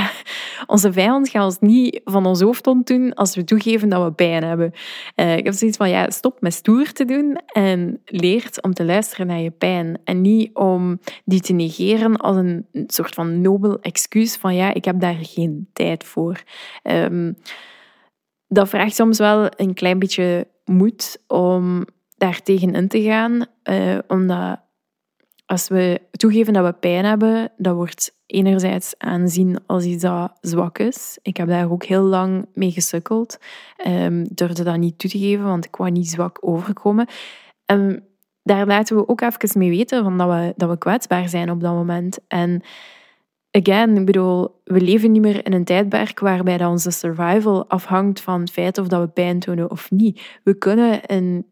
onze 0.66 0.92
vijand 0.92 1.28
gaat 1.28 1.44
ons 1.44 1.58
niet 1.60 2.00
van 2.04 2.26
ons 2.26 2.40
hoofd 2.40 2.66
ontdoen 2.66 3.14
als 3.14 3.34
we 3.34 3.44
toegeven 3.44 3.88
dat 3.88 4.04
we 4.04 4.12
pijn 4.12 4.44
hebben. 4.44 4.72
Uh, 5.16 5.36
ik 5.36 5.44
heb 5.44 5.54
zoiets 5.54 5.76
van, 5.76 5.88
ja, 5.88 6.10
stop 6.10 6.40
met 6.40 6.54
stoer 6.54 6.92
te 6.92 7.04
doen 7.04 7.40
en 7.46 8.00
leert 8.04 8.62
om 8.62 8.74
te 8.74 8.84
luisteren 8.84 9.26
naar 9.26 9.40
je 9.40 9.50
pijn. 9.50 9.98
En 10.04 10.20
niet 10.20 10.54
om 10.54 11.00
die 11.24 11.40
te 11.40 11.52
negeren 11.52 12.16
als 12.16 12.36
een 12.36 12.66
soort 12.86 13.14
van 13.14 13.40
nobel 13.40 13.80
excuus 13.80 14.36
van, 14.36 14.54
ja, 14.54 14.74
ik 14.74 14.84
heb 14.84 15.00
daar 15.00 15.18
geen 15.20 15.68
tijd 15.72 16.04
voor. 16.04 16.42
Um, 16.82 17.36
dat 18.48 18.68
vraagt 18.68 18.94
soms 18.94 19.18
wel 19.18 19.48
een 19.56 19.74
klein 19.74 19.98
beetje 19.98 20.46
moed 20.64 21.22
om 21.26 21.84
daar 22.16 22.42
tegen 22.42 22.74
in 22.74 22.88
te 22.88 23.02
gaan, 23.02 23.46
uh, 23.70 23.98
omdat 24.08 24.63
als 25.46 25.68
we 25.68 26.00
toegeven 26.10 26.52
dat 26.52 26.64
we 26.64 26.72
pijn 26.72 27.04
hebben, 27.04 27.52
dat 27.56 27.74
wordt 27.74 28.16
enerzijds 28.26 28.94
aanzien 28.98 29.58
als 29.66 29.84
iets 29.84 30.02
dat 30.02 30.32
zwak 30.40 30.78
is. 30.78 31.18
Ik 31.22 31.36
heb 31.36 31.48
daar 31.48 31.70
ook 31.70 31.84
heel 31.84 32.02
lang 32.02 32.46
mee 32.54 32.70
gesukkeld. 32.70 33.38
Um, 33.86 34.24
durfde 34.34 34.64
dat 34.64 34.76
niet 34.76 34.98
toe 34.98 35.10
te 35.10 35.18
geven, 35.18 35.44
want 35.44 35.64
ik 35.64 35.76
wou 35.76 35.90
niet 35.90 36.08
zwak 36.08 36.38
overkomen. 36.40 37.06
En 37.66 38.04
daar 38.42 38.66
laten 38.66 38.96
we 38.96 39.08
ook 39.08 39.20
even 39.20 39.58
mee 39.58 39.70
weten 39.70 40.02
van 40.02 40.18
dat, 40.18 40.28
we, 40.28 40.52
dat 40.56 40.68
we 40.68 40.78
kwetsbaar 40.78 41.28
zijn 41.28 41.50
op 41.50 41.60
dat 41.60 41.72
moment. 41.72 42.18
En 42.28 42.62
again, 43.50 43.96
ik 43.96 44.06
bedoel, 44.06 44.60
we 44.64 44.80
leven 44.80 45.12
niet 45.12 45.22
meer 45.22 45.46
in 45.46 45.52
een 45.52 45.64
tijdperk 45.64 46.20
waarbij 46.20 46.58
dat 46.58 46.70
onze 46.70 46.90
survival 46.90 47.68
afhangt 47.68 48.20
van 48.20 48.40
het 48.40 48.50
feit 48.50 48.78
of 48.78 48.88
dat 48.88 49.00
we 49.00 49.08
pijn 49.08 49.38
tonen 49.38 49.70
of 49.70 49.90
niet. 49.90 50.38
We 50.44 50.58
kunnen 50.58 51.02
in 51.02 51.46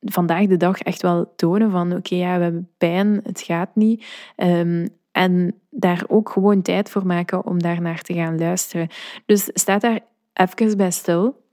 vandaag 0.00 0.46
de 0.46 0.56
dag 0.56 0.80
echt 0.80 1.02
wel 1.02 1.32
tonen 1.36 1.70
van 1.70 1.96
oké, 1.96 2.14
ja, 2.14 2.36
we 2.36 2.42
hebben 2.42 2.70
pijn, 2.78 3.20
het 3.22 3.40
gaat 3.40 3.70
niet. 3.74 4.06
Um, 4.36 4.88
en 5.12 5.54
daar 5.70 6.04
ook 6.08 6.30
gewoon 6.30 6.62
tijd 6.62 6.90
voor 6.90 7.06
maken 7.06 7.46
om 7.46 7.62
daar 7.62 7.80
naar 7.80 8.02
te 8.02 8.14
gaan 8.14 8.38
luisteren. 8.38 8.88
Dus 9.26 9.50
staat 9.52 9.80
daar 9.80 10.00
even 10.32 10.76
bij 10.76 10.90
stil 10.90 11.44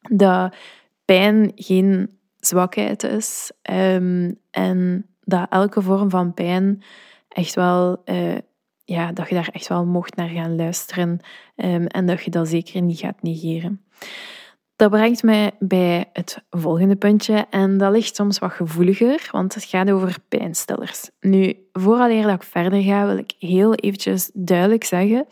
dat 0.00 0.54
pijn 1.04 1.52
geen 1.54 2.18
zwakheid 2.38 3.02
is 3.02 3.52
ehm, 3.62 4.32
en 4.50 5.06
dat 5.24 5.46
elke 5.50 5.82
vorm 5.82 6.10
van 6.10 6.34
pijn 6.34 6.82
echt 7.28 7.54
wel, 7.54 8.02
uh, 8.04 8.38
ja, 8.84 9.12
dat 9.12 9.28
je 9.28 9.34
daar 9.34 9.50
echt 9.52 9.68
wel 9.68 9.86
mocht 9.86 10.16
naar 10.16 10.28
gaan 10.28 10.56
luisteren 10.56 11.20
um, 11.56 11.86
en 11.86 12.06
dat 12.06 12.22
je 12.22 12.30
dat 12.30 12.48
zeker 12.48 12.82
niet 12.82 12.98
gaat 12.98 13.22
negeren. 13.22 13.84
Dat 14.80 14.90
brengt 14.90 15.22
mij 15.22 15.50
bij 15.58 16.04
het 16.12 16.42
volgende 16.50 16.96
puntje 16.96 17.46
en 17.50 17.78
dat 17.78 17.92
ligt 17.92 18.16
soms 18.16 18.38
wat 18.38 18.52
gevoeliger, 18.52 19.28
want 19.30 19.54
het 19.54 19.64
gaat 19.64 19.90
over 19.90 20.16
pijnstillers. 20.28 21.10
Nu, 21.20 21.54
vooraleer 21.72 22.22
dat 22.22 22.34
ik 22.34 22.42
verder 22.42 22.82
ga, 22.82 23.06
wil 23.06 23.16
ik 23.16 23.32
heel 23.38 23.74
eventjes 23.74 24.30
duidelijk 24.34 24.84
zeggen 24.84 25.26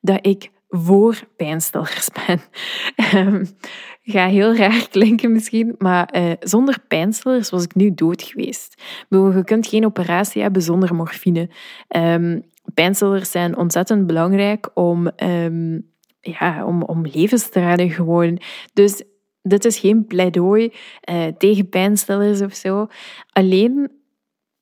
dat 0.00 0.26
ik 0.26 0.50
voor 0.68 1.20
pijnstillers 1.36 2.08
ben. 2.26 2.40
Um, 3.14 3.46
ga 4.02 4.26
heel 4.26 4.56
raar 4.56 4.88
klinken 4.88 5.32
misschien, 5.32 5.74
maar 5.78 6.16
uh, 6.16 6.32
zonder 6.40 6.78
pijnstillers 6.88 7.50
was 7.50 7.64
ik 7.64 7.74
nu 7.74 7.94
dood 7.94 8.22
geweest. 8.22 8.82
Je 9.08 9.42
kunt 9.44 9.66
geen 9.66 9.84
operatie 9.84 10.42
hebben 10.42 10.62
zonder 10.62 10.94
morfine. 10.94 11.50
Um, 11.96 12.42
pijnstillers 12.74 13.30
zijn 13.30 13.56
ontzettend 13.56 14.06
belangrijk 14.06 14.70
om 14.74 15.10
um, 15.16 15.91
ja, 16.22 16.66
om, 16.66 16.82
om 16.82 17.06
levens 17.06 17.48
te 17.48 17.60
redden 17.60 17.90
gewoon. 17.90 18.40
Dus 18.72 19.02
dit 19.42 19.64
is 19.64 19.78
geen 19.78 20.06
pleidooi 20.06 20.72
uh, 21.10 21.26
tegen 21.26 21.68
pijnstillers 21.68 22.40
of 22.40 22.54
zo. 22.54 22.86
Alleen 23.32 23.90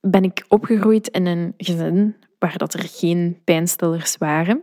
ben 0.00 0.24
ik 0.24 0.44
opgegroeid 0.48 1.08
in 1.08 1.26
een 1.26 1.54
gezin 1.56 2.16
waar 2.38 2.56
dat 2.56 2.74
er 2.74 2.88
geen 2.88 3.40
pijnstillers 3.44 4.16
waren. 4.16 4.62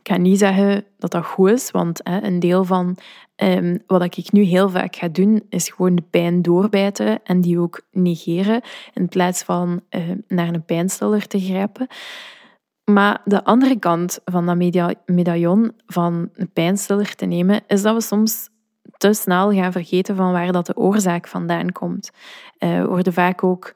Ik 0.00 0.08
ga 0.08 0.16
niet 0.16 0.38
zeggen 0.38 0.84
dat 0.98 1.10
dat 1.10 1.24
goed 1.24 1.50
is, 1.50 1.70
want 1.70 2.00
hè, 2.02 2.22
een 2.22 2.38
deel 2.38 2.64
van 2.64 2.96
um, 3.36 3.82
wat 3.86 4.16
ik 4.16 4.32
nu 4.32 4.42
heel 4.42 4.70
vaak 4.70 4.96
ga 4.96 5.08
doen, 5.08 5.42
is 5.48 5.68
gewoon 5.68 5.94
de 5.94 6.02
pijn 6.10 6.42
doorbijten 6.42 7.20
en 7.24 7.40
die 7.40 7.58
ook 7.58 7.86
negeren, 7.90 8.60
in 8.94 9.08
plaats 9.08 9.42
van 9.42 9.82
uh, 9.90 10.02
naar 10.28 10.54
een 10.54 10.64
pijnstiller 10.64 11.26
te 11.26 11.40
grijpen. 11.40 11.86
Maar 12.92 13.20
de 13.24 13.44
andere 13.44 13.78
kant 13.78 14.20
van 14.24 14.46
dat 14.46 14.96
medaillon 15.06 15.72
van 15.86 16.30
een 16.34 16.50
pijnstiller 16.52 17.14
te 17.14 17.26
nemen, 17.26 17.60
is 17.66 17.82
dat 17.82 17.94
we 17.94 18.00
soms 18.00 18.48
te 18.96 19.12
snel 19.12 19.52
gaan 19.52 19.72
vergeten 19.72 20.16
van 20.16 20.32
waar 20.32 20.52
dat 20.52 20.66
de 20.66 20.76
oorzaak 20.76 21.28
vandaan 21.28 21.72
komt. 21.72 22.10
Uh, 22.58 22.80
we 22.80 22.88
worden 22.88 23.12
vaak 23.12 23.44
ook 23.44 23.72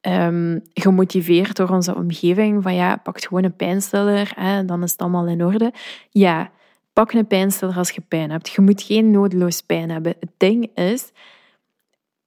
um, 0.00 0.60
gemotiveerd 0.74 1.56
door 1.56 1.68
onze 1.68 1.94
omgeving 1.94 2.62
van 2.62 2.74
ja, 2.74 2.96
pak 2.96 3.22
gewoon 3.22 3.44
een 3.44 3.56
pijnstiller, 3.56 4.32
hè, 4.34 4.64
dan 4.64 4.82
is 4.82 4.90
het 4.90 5.00
allemaal 5.00 5.26
in 5.26 5.44
orde. 5.44 5.72
Ja, 6.10 6.50
pak 6.92 7.12
een 7.12 7.26
pijnstiller 7.26 7.76
als 7.76 7.90
je 7.90 8.00
pijn 8.00 8.30
hebt. 8.30 8.48
Je 8.48 8.60
moet 8.60 8.82
geen 8.82 9.10
nodeloos 9.10 9.62
pijn 9.62 9.90
hebben. 9.90 10.14
Het 10.20 10.32
ding 10.36 10.70
is, 10.74 11.12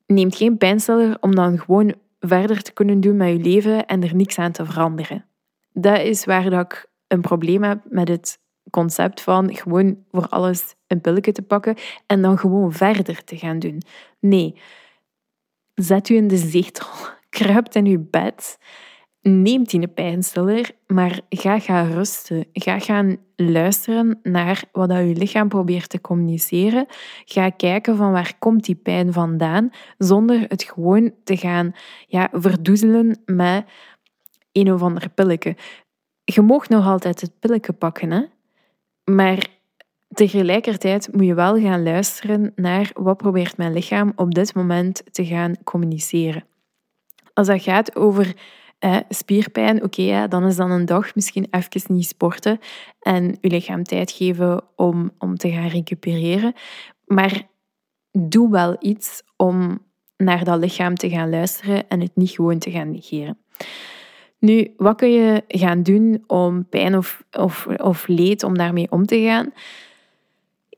neem 0.05 0.31
geen 0.31 0.57
pijnstiller 0.57 1.17
om 1.19 1.35
dan 1.35 1.59
gewoon 1.59 1.93
verder 2.19 2.61
te 2.61 2.73
kunnen 2.73 2.99
doen 2.99 3.17
met 3.17 3.29
je 3.29 3.39
leven 3.39 3.85
en 3.85 4.03
er 4.03 4.15
niks 4.15 4.39
aan 4.39 4.51
te 4.51 4.65
veranderen 4.65 5.28
dat 5.81 5.99
is 5.99 6.25
waar 6.25 6.49
dat 6.49 6.65
ik 6.65 6.89
een 7.07 7.21
probleem 7.21 7.63
heb 7.63 7.79
met 7.89 8.07
het 8.07 8.39
concept 8.69 9.21
van 9.21 9.55
gewoon 9.55 9.97
voor 10.11 10.27
alles 10.27 10.75
een 10.87 11.01
pilletje 11.01 11.31
te 11.31 11.41
pakken 11.41 11.75
en 12.05 12.21
dan 12.21 12.37
gewoon 12.37 12.73
verder 12.73 13.23
te 13.23 13.37
gaan 13.37 13.59
doen. 13.59 13.81
Nee, 14.19 14.55
zet 15.75 16.09
u 16.09 16.15
in 16.15 16.27
de 16.27 16.37
zetel, 16.37 16.87
kruipt 17.29 17.75
in 17.75 17.85
uw 17.85 18.07
bed, 18.09 18.57
neemt 19.21 19.69
die 19.69 19.87
pijnstiller, 19.87 20.71
maar 20.87 21.21
ga 21.29 21.59
gaan 21.59 21.91
rusten. 21.91 22.45
Ga 22.53 22.79
gaan 22.79 23.17
luisteren 23.35 24.19
naar 24.23 24.63
wat 24.71 24.89
dat 24.89 24.97
je 24.97 25.15
lichaam 25.15 25.47
probeert 25.47 25.89
te 25.89 26.01
communiceren. 26.01 26.85
Ga 27.25 27.49
kijken 27.49 27.97
van 27.97 28.11
waar 28.11 28.33
komt 28.39 28.65
die 28.65 28.75
pijn 28.75 29.13
vandaan, 29.13 29.69
zonder 29.97 30.45
het 30.47 30.63
gewoon 30.63 31.13
te 31.23 31.37
gaan 31.37 31.71
ja, 32.07 32.29
verdoezelen 32.31 33.21
met 33.25 33.65
een 34.51 34.73
of 34.73 34.81
ander 34.81 35.09
pilletje. 35.09 35.55
Je 36.23 36.41
mag 36.41 36.69
nog 36.69 36.85
altijd 36.85 37.21
het 37.21 37.39
pilletje 37.39 37.73
pakken, 37.73 38.11
hè? 38.11 38.23
maar 39.15 39.47
tegelijkertijd 40.09 41.09
moet 41.11 41.25
je 41.25 41.33
wel 41.33 41.61
gaan 41.61 41.83
luisteren 41.83 42.51
naar 42.55 42.91
wat 42.93 43.17
probeert 43.17 43.57
mijn 43.57 43.73
lichaam 43.73 44.11
op 44.15 44.33
dit 44.33 44.53
moment 44.53 45.03
te 45.11 45.25
gaan 45.25 45.63
communiceren. 45.63 46.43
Als 47.33 47.47
dat 47.47 47.61
gaat 47.61 47.95
over 47.95 48.35
spierpijn, 49.09 49.83
oké, 49.83 50.01
ja, 50.01 50.27
dan 50.27 50.45
is 50.45 50.55
dan 50.55 50.71
een 50.71 50.85
dag 50.85 51.15
misschien 51.15 51.47
even 51.49 51.93
niet 51.93 52.07
sporten 52.07 52.59
en 52.99 53.37
je 53.41 53.49
lichaam 53.49 53.83
tijd 53.83 54.11
geven 54.11 54.61
om, 54.75 55.11
om 55.17 55.35
te 55.35 55.51
gaan 55.51 55.67
recupereren. 55.67 56.53
Maar 57.05 57.47
doe 58.11 58.51
wel 58.51 58.75
iets 58.79 59.23
om 59.35 59.85
naar 60.17 60.43
dat 60.43 60.59
lichaam 60.59 60.95
te 60.95 61.09
gaan 61.09 61.29
luisteren 61.29 61.87
en 61.87 62.01
het 62.01 62.15
niet 62.15 62.29
gewoon 62.29 62.59
te 62.59 62.71
gaan 62.71 62.91
negeren. 62.91 63.37
Nu, 64.39 64.73
wat 64.77 64.95
kun 64.95 65.11
je 65.11 65.43
gaan 65.47 65.83
doen 65.83 66.23
om 66.27 66.65
pijn 66.69 66.97
of, 66.97 67.23
of, 67.31 67.67
of 67.67 68.07
leed, 68.07 68.43
om 68.43 68.57
daarmee 68.57 68.91
om 68.91 69.05
te 69.05 69.21
gaan? 69.21 69.53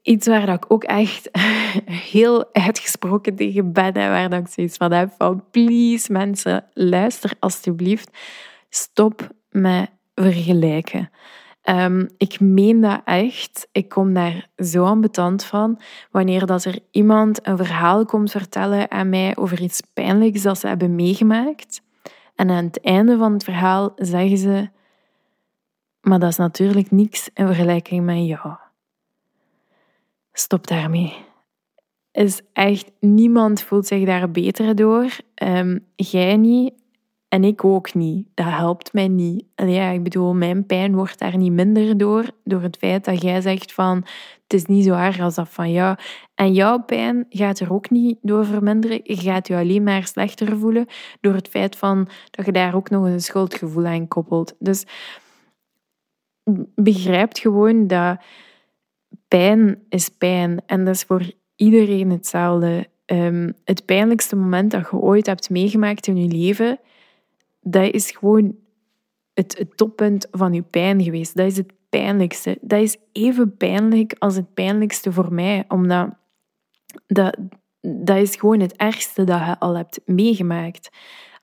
Iets 0.02 0.28
waar 0.28 0.46
dat 0.46 0.56
ik 0.56 0.72
ook 0.72 0.84
echt 0.84 1.30
heel 2.12 2.54
uitgesproken 2.54 3.36
tegen 3.36 3.72
ben 3.72 3.94
en 3.94 4.10
waar 4.10 4.30
dat 4.30 4.40
ik 4.40 4.48
zoiets 4.48 4.78
van 4.78 4.92
heb 4.92 5.14
van 5.18 5.44
please 5.52 6.12
mensen, 6.12 6.66
luister 6.74 7.34
alstublieft. 7.40 8.18
Stop 8.70 9.30
met 9.50 9.90
vergelijken. 10.16 11.10
Um, 11.70 12.10
ik 12.18 12.40
meen 12.40 12.82
dat 12.82 13.02
echt. 13.06 13.68
Ik 13.72 13.90
kom 13.90 14.14
daar 14.14 14.50
zo 14.58 14.84
ambetant 14.84 15.44
van. 15.44 15.82
Wanneer 16.12 16.46
dat 16.46 16.66
er 16.66 16.80
iemand 16.92 17.48
een 17.48 17.58
verhaal 17.58 18.06
komt 18.06 18.32
vertellen 18.32 18.92
aan 18.92 19.10
mij 19.10 19.38
over 19.38 19.62
iets 19.62 19.82
pijnlijks 19.94 20.42
dat 20.42 20.60
ze 20.60 20.68
hebben 20.68 20.96
meegemaakt 20.96 21.82
en 22.42 22.50
aan 22.50 22.66
het 22.66 22.82
einde 22.82 23.18
van 23.18 23.34
het 23.34 23.44
verhaal 23.44 23.92
zeggen 23.96 24.38
ze: 24.38 24.70
Maar 26.02 26.20
dat 26.20 26.30
is 26.30 26.38
natuurlijk 26.38 26.92
niks 26.92 27.30
in 27.34 27.46
vergelijking 27.46 28.06
met 28.06 28.26
jou. 28.26 28.56
Stop 30.34 30.68
daarmee. 30.68 31.16
Is 32.12 32.42
echt 32.54 32.92
niemand 33.00 33.62
voelt 33.62 33.88
zich 33.88 34.06
daar 34.06 34.32
beter 34.32 34.76
door. 34.76 35.18
Um, 35.44 35.86
jij 35.96 36.38
niet 36.38 36.74
en 37.32 37.44
ik 37.44 37.64
ook 37.64 37.94
niet. 37.94 38.28
Dat 38.34 38.48
helpt 38.50 38.94
mij 38.94 39.08
niet. 39.08 39.46
Ja, 39.56 39.90
ik 39.90 40.04
bedoel, 40.04 40.34
mijn 40.34 40.66
pijn 40.66 40.96
wordt 40.96 41.20
daar 41.20 41.38
niet 41.38 41.52
minder 41.52 41.98
door. 41.98 42.26
Door 42.44 42.62
het 42.62 42.78
feit 42.78 43.06
dat 43.06 43.22
jij 43.22 43.42
zegt 43.42 43.74
van 43.74 43.96
het 44.44 44.54
is 44.54 44.66
niet 44.66 44.86
zo 44.86 44.94
erg 44.94 45.20
als 45.20 45.36
dat 45.36 45.50
van 45.50 45.72
jou. 45.72 45.98
En 46.36 46.54
jouw 46.54 46.84
pijn 46.84 47.26
gaat 47.30 47.60
er 47.60 47.74
ook 47.74 47.90
niet 47.90 48.18
door 48.22 48.46
verminderen. 48.46 49.00
Je 49.04 49.16
gaat 49.16 49.48
je 49.48 49.56
alleen 49.56 49.84
maar 49.84 50.08
slechter 50.08 50.58
voelen 50.58 50.86
door 51.22 51.34
het 51.34 51.48
feit 51.48 51.76
van 51.76 52.08
dat 52.32 52.46
je 52.46 52.52
daar 52.52 52.76
ook 52.76 52.90
nog 52.90 53.06
een 53.06 53.22
schuldgevoel 53.22 53.86
aan 53.86 54.08
koppelt. 54.08 54.56
Dus 54.60 54.86
begrijp 56.76 57.38
gewoon 57.38 57.88
dat 57.88 58.18
pijn 59.28 59.84
is 59.90 60.10
pijn. 60.10 60.62
En 60.66 60.86
dat 60.86 60.96
is 60.96 61.04
voor 61.04 61.32
iedereen 61.56 62.10
hetzelfde. 62.10 62.90
Um, 63.06 63.54
het 63.66 63.86
pijnlijkste 63.86 64.36
moment 64.36 64.72
dat 64.72 64.88
je 64.92 64.98
ooit 64.98 65.26
hebt 65.26 65.50
meegemaakt 65.50 66.08
in 66.08 66.18
je 66.18 66.28
leven 66.28 66.80
dat 67.62 67.94
is 67.94 68.12
gewoon 68.12 68.56
het, 69.34 69.58
het 69.58 69.78
toppunt 69.78 70.28
van 70.32 70.54
je 70.54 70.62
pijn 70.62 71.04
geweest. 71.04 71.36
Dat 71.36 71.46
is 71.46 71.58
het 71.58 71.74
pijnlijkste. 71.90 72.58
Dat 72.62 72.82
is 72.82 72.98
even 73.12 73.58
pijnlijk 73.58 74.16
als 74.20 74.36
het 74.36 74.54
pijnlijkste 74.54 75.12
voor 75.12 75.34
mij, 75.34 75.66
omdat 75.68 76.10
dat, 77.08 77.38
dat 77.82 78.18
is 78.18 78.36
gewoon 78.36 78.60
het 78.60 78.76
ergste 78.76 79.24
dat 79.24 79.40
je 79.40 79.60
al 79.60 79.76
hebt 79.76 80.00
meegemaakt. 80.06 80.90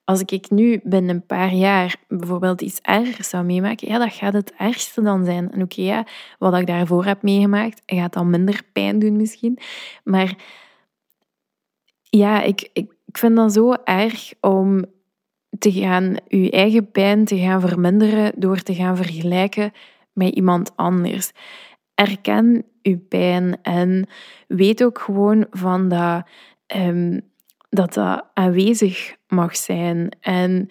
Als 0.04 0.20
ik 0.20 0.50
nu 0.50 0.80
binnen 0.82 1.14
een 1.14 1.26
paar 1.26 1.54
jaar 1.54 1.96
bijvoorbeeld 2.08 2.60
iets 2.60 2.80
ergers 2.80 3.28
zou 3.28 3.44
meemaken, 3.44 3.88
ja, 3.88 3.98
dat 3.98 4.12
gaat 4.12 4.32
het 4.32 4.52
ergste 4.58 5.02
dan 5.02 5.24
zijn. 5.24 5.52
En 5.52 5.62
oké, 5.62 5.80
ja, 5.80 6.06
wat 6.38 6.58
ik 6.58 6.66
daarvoor 6.66 7.04
heb 7.04 7.22
meegemaakt, 7.22 7.82
gaat 7.86 8.12
dan 8.12 8.30
minder 8.30 8.62
pijn 8.72 8.98
doen 8.98 9.16
misschien. 9.16 9.58
Maar 10.04 10.36
ja, 12.02 12.42
ik, 12.42 12.70
ik, 12.72 12.92
ik 13.04 13.18
vind 13.18 13.36
dat 13.36 13.52
zo 13.52 13.72
erg 13.84 14.32
om 14.40 14.84
te 15.58 15.72
gaan, 15.72 16.16
je 16.28 16.50
eigen 16.50 16.90
pijn 16.90 17.24
te 17.24 17.38
gaan 17.38 17.60
verminderen 17.60 18.32
door 18.36 18.62
te 18.62 18.74
gaan 18.74 18.96
vergelijken 18.96 19.72
met 20.12 20.34
iemand 20.34 20.72
anders. 20.76 21.30
Erken 21.94 22.64
je 22.82 22.96
pijn 22.96 23.58
en 23.62 24.08
weet 24.48 24.84
ook 24.84 24.98
gewoon 24.98 25.46
van 25.50 25.88
dat, 25.88 26.26
um, 26.76 27.20
dat 27.70 27.94
dat 27.94 28.24
aanwezig 28.34 29.16
mag 29.28 29.56
zijn 29.56 30.08
en 30.20 30.68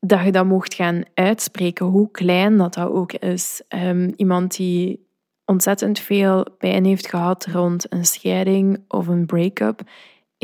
dat 0.00 0.24
je 0.24 0.32
dat 0.32 0.46
mocht 0.46 0.74
gaan 0.74 1.02
uitspreken, 1.14 1.86
hoe 1.86 2.10
klein 2.10 2.56
dat 2.56 2.74
dat 2.74 2.90
ook 2.90 3.12
is. 3.12 3.62
Um, 3.68 4.12
iemand 4.16 4.56
die 4.56 5.06
ontzettend 5.44 5.98
veel 5.98 6.46
pijn 6.58 6.84
heeft 6.84 7.08
gehad 7.08 7.46
rond 7.46 7.92
een 7.92 8.04
scheiding 8.04 8.84
of 8.88 9.06
een 9.06 9.26
break-up, 9.26 9.80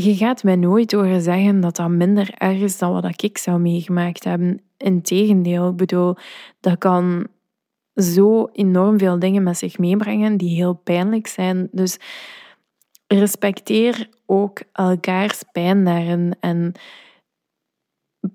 je 0.05 0.17
gaat 0.17 0.43
mij 0.43 0.57
nooit 0.57 0.93
horen 0.93 1.23
zeggen 1.23 1.61
dat 1.61 1.77
dat 1.77 1.89
minder 1.89 2.35
erg 2.35 2.61
is 2.61 2.79
dan 2.79 2.93
wat 2.93 3.23
ik 3.23 3.39
zou 3.39 3.59
meegemaakt 3.59 4.25
hebben. 4.25 4.61
Integendeel, 4.77 5.69
ik 5.69 5.77
bedoel, 5.77 6.17
dat 6.61 6.79
kan 6.79 7.27
zo 7.95 8.49
enorm 8.53 8.99
veel 8.99 9.19
dingen 9.19 9.43
met 9.43 9.59
zich 9.59 9.79
meebrengen 9.79 10.37
die 10.37 10.55
heel 10.57 10.75
pijnlijk 10.75 11.27
zijn. 11.27 11.69
Dus 11.71 11.99
respecteer 13.07 14.09
ook 14.27 14.61
elkaars 14.73 15.43
pijn 15.53 15.85
daarin 15.85 16.35
en 16.41 16.73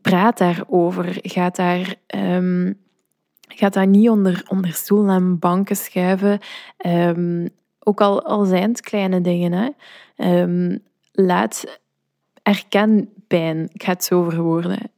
praat 0.01 0.37
daarover. 0.37 1.19
Gaat 1.21 1.55
daar, 1.55 1.95
um, 2.15 2.79
daar 3.69 3.87
niet 3.87 4.09
onder, 4.09 4.45
onder 4.49 4.73
stoel 4.73 5.09
en 5.09 5.39
banken 5.39 5.75
schuiven. 5.75 6.39
Um, 6.85 7.49
ook 7.79 8.01
al, 8.01 8.23
al 8.23 8.45
zijn 8.45 8.69
het 8.69 8.81
kleine 8.81 9.21
dingen. 9.21 9.51
Hè. 10.15 10.41
Um, 10.41 10.81
laat, 11.13 11.79
erken 12.43 13.09
pijn. 13.27 13.69
Ik 13.73 13.83
ga 13.83 13.91
het 13.91 14.03
zo 14.03 14.23
verwoorden. 14.29 14.91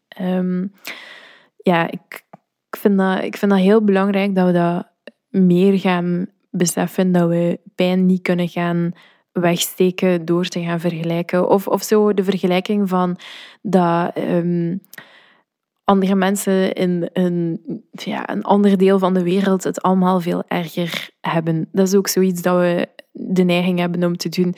ja, 1.58 1.92
ik, 1.92 2.26
ik, 2.70 2.78
vind 2.78 2.98
dat, 2.98 3.24
ik 3.24 3.38
vind 3.38 3.52
dat 3.52 3.60
heel 3.60 3.84
belangrijk 3.84 4.36
dat 4.36 4.46
we 4.46 4.52
dat 4.52 4.88
meer 5.30 5.80
gaan 5.80 6.28
beseffen. 6.50 7.12
Dat 7.12 7.30
we 7.30 7.60
pijn 7.76 8.06
niet 8.06 8.22
kunnen 8.22 8.50
gaan 8.50 8.92
wegsteken 9.32 10.26
door 10.26 10.46
te 10.46 10.64
gaan 10.64 10.80
vergelijken. 10.80 11.50
Of, 11.50 11.68
of 11.68 11.84
zo 11.84 12.14
de 12.14 12.24
vergelijking 12.24 12.90
van 12.90 13.18
dat 13.62 14.18
um, 14.18 14.82
andere 15.84 16.16
mensen 16.16 16.74
in 16.74 17.10
een, 17.14 17.62
ja, 17.92 18.30
een 18.30 18.44
ander 18.44 18.78
deel 18.78 19.00
van 19.00 19.14
de 19.14 19.24
wereld 19.24 19.64
het 19.64 19.82
allemaal 19.82 20.22
veel 20.22 20.44
erger 20.48 21.10
hebben. 21.22 21.68
Dat 21.72 21.88
is 21.88 21.96
ook 21.96 22.08
zoiets 22.08 22.42
dat 22.42 22.58
we 22.58 22.88
de 23.12 23.44
neiging 23.44 23.80
hebben 23.80 24.04
om 24.04 24.18
te 24.18 24.30
doen. 24.30 24.56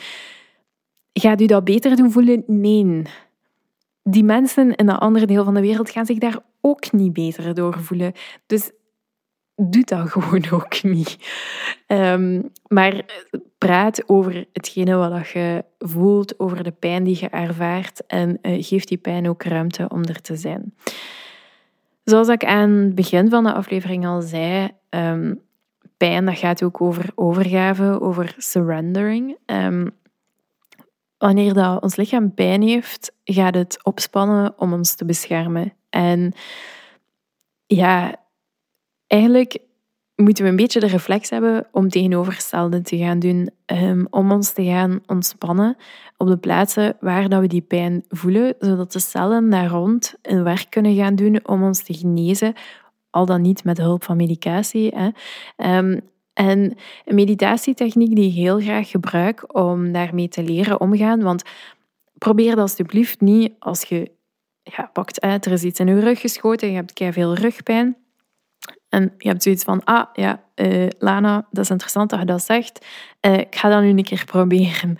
Gaat 1.19 1.41
u 1.41 1.45
dat 1.45 1.63
beter 1.63 1.95
doen 1.95 2.11
voelen? 2.11 2.43
Nee. 2.47 3.01
Die 4.03 4.23
mensen 4.23 4.75
in 4.75 4.85
dat 4.85 4.99
andere 4.99 5.25
deel 5.25 5.43
van 5.43 5.53
de 5.53 5.61
wereld 5.61 5.89
gaan 5.89 6.05
zich 6.05 6.17
daar 6.17 6.39
ook 6.61 6.91
niet 6.91 7.13
beter 7.13 7.53
door 7.53 7.79
voelen. 7.79 8.13
Dus 8.45 8.71
doe 9.55 9.83
dat 9.83 10.09
gewoon 10.11 10.49
ook 10.51 10.83
niet. 10.83 11.17
Ehm, 11.87 12.41
maar 12.67 13.05
praat 13.57 14.09
over 14.09 14.45
hetgene 14.53 14.95
wat 14.95 15.29
je 15.29 15.63
voelt, 15.79 16.39
over 16.39 16.63
de 16.63 16.71
pijn 16.71 17.03
die 17.03 17.17
je 17.19 17.29
ervaart 17.29 18.05
en 18.05 18.39
uh, 18.41 18.63
geef 18.63 18.83
die 18.83 18.97
pijn 18.97 19.29
ook 19.29 19.43
ruimte 19.43 19.85
om 19.89 20.03
er 20.03 20.21
te 20.21 20.35
zijn. 20.35 20.73
Zoals 22.03 22.27
ik 22.27 22.45
aan 22.45 22.69
het 22.69 22.95
begin 22.95 23.29
van 23.29 23.43
de 23.43 23.53
aflevering 23.53 24.05
al 24.05 24.21
zei, 24.21 24.69
um, 24.89 25.41
pijn 25.97 26.25
dat 26.25 26.37
gaat 26.37 26.63
ook 26.63 26.81
over 26.81 27.09
overgave, 27.15 28.01
over 28.01 28.35
surrendering. 28.37 29.37
Um, 29.45 29.91
wanneer 31.17 31.53
dat 31.53 31.81
ons 31.81 31.95
lichaam 31.95 32.33
pijn 32.33 32.61
heeft, 32.61 33.11
gaat 33.23 33.55
het 33.55 33.79
opspannen 33.83 34.53
om 34.57 34.73
ons 34.73 34.95
te 34.95 35.05
beschermen. 35.05 35.73
En 35.89 36.33
ja, 37.65 38.15
eigenlijk 39.07 39.57
moeten 40.15 40.43
we 40.43 40.49
een 40.49 40.55
beetje 40.55 40.79
de 40.79 40.87
reflex 40.87 41.29
hebben 41.29 41.67
om 41.71 41.89
tegenovergestelde 41.89 42.81
te 42.81 42.97
gaan 42.97 43.19
doen. 43.19 43.49
Ehm, 43.65 44.05
om 44.09 44.31
ons 44.31 44.51
te 44.51 44.63
gaan 44.63 45.01
ontspannen 45.05 45.77
op 46.17 46.27
de 46.27 46.37
plaatsen 46.37 46.97
waar 46.99 47.29
dat 47.29 47.41
we 47.41 47.47
die 47.47 47.61
pijn 47.61 48.03
voelen, 48.09 48.55
zodat 48.59 48.91
de 48.91 48.99
cellen 48.99 49.49
daar 49.49 49.67
rond 49.67 50.15
een 50.21 50.43
werk 50.43 50.65
kunnen 50.69 50.95
gaan 50.95 51.15
doen 51.15 51.47
om 51.47 51.63
ons 51.63 51.83
te 51.83 51.93
genezen, 51.93 52.53
al 53.09 53.25
dan 53.25 53.41
niet 53.41 53.63
met 53.63 53.77
hulp 53.77 54.03
van 54.03 54.17
medicatie. 54.17 54.93
Hè. 54.95 55.09
Um, 55.77 56.01
en 56.37 56.77
een 57.05 57.15
meditatietechniek 57.15 58.15
die 58.15 58.29
ik 58.29 58.33
heel 58.33 58.59
graag 58.59 58.89
gebruik 58.89 59.55
om 59.57 59.91
daarmee 59.91 60.27
te 60.27 60.43
leren 60.43 60.81
omgaan, 60.81 61.21
want 61.21 61.43
probeer 62.13 62.49
dat 62.49 62.59
alsjeblieft 62.59 63.21
niet 63.21 63.53
als 63.59 63.83
je 63.83 64.11
ja, 64.63 64.89
pakt 64.93 65.21
uit, 65.21 65.45
er 65.45 65.51
is 65.51 65.63
iets 65.63 65.79
in 65.79 65.87
je 65.87 65.99
rug 65.99 66.19
geschoten, 66.19 66.69
je 66.69 66.75
hebt 66.75 67.03
veel 67.13 67.35
rugpijn 67.35 67.97
en 68.89 69.13
je 69.17 69.27
hebt 69.27 69.43
zoiets 69.43 69.63
van, 69.63 69.83
ah 69.83 70.05
ja, 70.13 70.43
uh, 70.55 70.87
Lana, 70.97 71.47
dat 71.51 71.63
is 71.63 71.69
interessant 71.69 72.09
dat 72.09 72.19
je 72.19 72.25
dat 72.25 72.43
zegt. 72.43 72.85
Uh, 73.21 73.37
ik 73.37 73.55
ga 73.55 73.69
dat 73.69 73.81
nu 73.81 73.89
een 73.89 74.03
keer 74.03 74.25
proberen. 74.25 74.97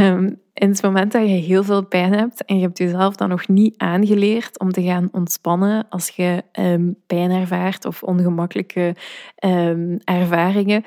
Um, 0.00 0.41
in 0.54 0.68
het 0.68 0.82
moment 0.82 1.12
dat 1.12 1.22
je 1.22 1.34
heel 1.34 1.64
veel 1.64 1.86
pijn 1.86 2.12
hebt 2.12 2.44
en 2.44 2.56
je 2.56 2.62
hebt 2.62 2.78
jezelf 2.78 3.16
dan 3.16 3.28
nog 3.28 3.48
niet 3.48 3.74
aangeleerd 3.76 4.58
om 4.58 4.72
te 4.72 4.82
gaan 4.82 5.08
ontspannen 5.12 5.86
als 5.88 6.08
je 6.08 6.42
um, 6.52 6.96
pijn 7.06 7.30
ervaart 7.30 7.84
of 7.84 8.02
ongemakkelijke 8.02 8.96
um, 9.44 9.98
ervaringen, 10.04 10.84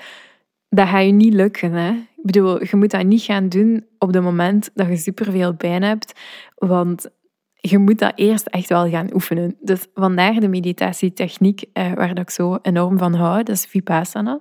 dat 0.69 0.87
gaat 0.87 1.05
je 1.05 1.11
niet 1.11 1.33
lukken. 1.33 1.71
Hè? 1.71 1.91
Ik 1.91 2.23
bedoel, 2.31 2.63
je 2.63 2.75
moet 2.75 2.91
dat 2.91 3.05
niet 3.05 3.21
gaan 3.21 3.49
doen 3.49 3.85
op 3.99 4.13
het 4.13 4.23
moment 4.23 4.69
dat 4.73 4.87
je 4.87 4.97
superveel 4.97 5.55
pijn 5.55 5.83
hebt, 5.83 6.19
want 6.55 7.09
je 7.55 7.77
moet 7.77 7.99
dat 7.99 8.11
eerst 8.15 8.47
echt 8.47 8.69
wel 8.69 8.89
gaan 8.89 9.13
oefenen. 9.13 9.55
Dus 9.61 9.85
vandaar 9.93 10.39
de 10.39 10.47
meditatietechniek 10.47 11.63
eh, 11.73 11.93
waar 11.93 12.19
ik 12.19 12.29
zo 12.29 12.57
enorm 12.61 12.97
van 12.97 13.13
hou, 13.13 13.43
dat 13.43 13.55
is 13.55 13.65
Vipassana. 13.65 14.39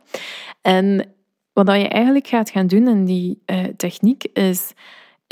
En 0.62 1.14
wat 1.52 1.66
je 1.66 1.88
eigenlijk 1.88 2.26
gaat 2.26 2.50
gaan 2.50 2.66
doen 2.66 2.88
in 2.88 3.04
die 3.04 3.42
uh, 3.46 3.64
techniek 3.76 4.24
is 4.24 4.72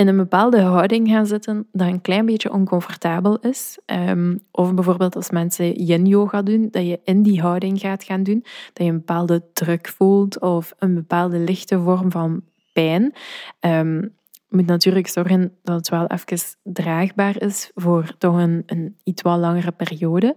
in 0.02 0.08
een 0.08 0.16
bepaalde 0.16 0.60
houding 0.60 1.08
gaan 1.08 1.26
zitten 1.26 1.66
dat 1.72 1.88
een 1.88 2.00
klein 2.00 2.26
beetje 2.26 2.52
oncomfortabel 2.52 3.38
is. 3.38 3.78
Um, 3.86 4.40
of 4.50 4.74
bijvoorbeeld 4.74 5.16
als 5.16 5.30
mensen 5.30 5.84
yin-yoga 5.84 6.42
doen, 6.42 6.68
dat 6.70 6.86
je 6.86 7.00
in 7.04 7.22
die 7.22 7.40
houding 7.40 7.80
gaat 7.80 8.04
gaan 8.04 8.22
doen, 8.22 8.40
dat 8.72 8.86
je 8.86 8.92
een 8.92 8.98
bepaalde 8.98 9.42
druk 9.52 9.88
voelt 9.88 10.40
of 10.40 10.74
een 10.78 10.94
bepaalde 10.94 11.38
lichte 11.38 11.80
vorm 11.80 12.10
van 12.10 12.42
pijn. 12.72 13.12
Um, 13.60 14.14
moet 14.48 14.66
natuurlijk 14.66 15.06
zorgen 15.06 15.52
dat 15.62 15.76
het 15.76 15.88
wel 15.88 16.06
even 16.06 16.38
draagbaar 16.62 17.42
is 17.42 17.70
voor 17.74 18.14
toch 18.18 18.36
een, 18.36 18.62
een 18.66 18.96
iets 19.04 19.22
wat 19.22 19.38
langere 19.38 19.72
periode. 19.72 20.36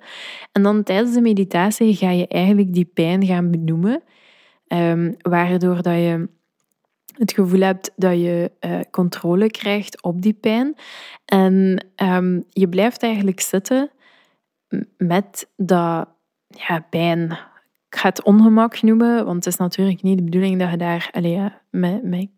En 0.52 0.64
dan 0.64 0.84
tijdens 0.84 1.14
de 1.14 1.22
meditatie 1.22 1.96
ga 1.96 2.10
je 2.10 2.28
eigenlijk 2.28 2.74
die 2.74 2.90
pijn 2.94 3.26
gaan 3.26 3.52
benoemen, 3.52 4.04
um, 4.68 5.16
waardoor 5.22 5.82
dat 5.82 5.94
je 5.94 6.30
het 7.18 7.34
gevoel 7.34 7.60
hebt 7.60 7.92
dat 7.96 8.14
je 8.14 8.52
uh, 8.60 8.80
controle 8.92 9.52
krijgt 9.52 10.02
op 10.02 10.22
die 10.22 10.34
pijn. 10.34 10.76
En 11.26 11.86
um, 11.96 12.44
je 12.50 12.70
blijft 12.70 13.04
eigenlijk 13.04 13.40
zitten 13.40 13.90
met 14.98 15.50
dat 15.56 16.08
ja, 16.48 16.80
pijn. 16.90 17.32
Ik 17.90 18.02
ga 18.02 18.10
het 18.10 18.24
ongemak 18.24 18.82
noemen, 18.82 19.26
want 19.26 19.36
het 19.36 19.54
is 19.54 19.60
natuurlijk 19.60 20.02
niet 20.02 20.18
de 20.18 20.24
bedoeling 20.24 20.60
dat 20.60 20.72
je 20.72 20.78
daar 20.78 21.10
allez, 21.12 21.50
met, 21.70 22.04
met 22.04 22.30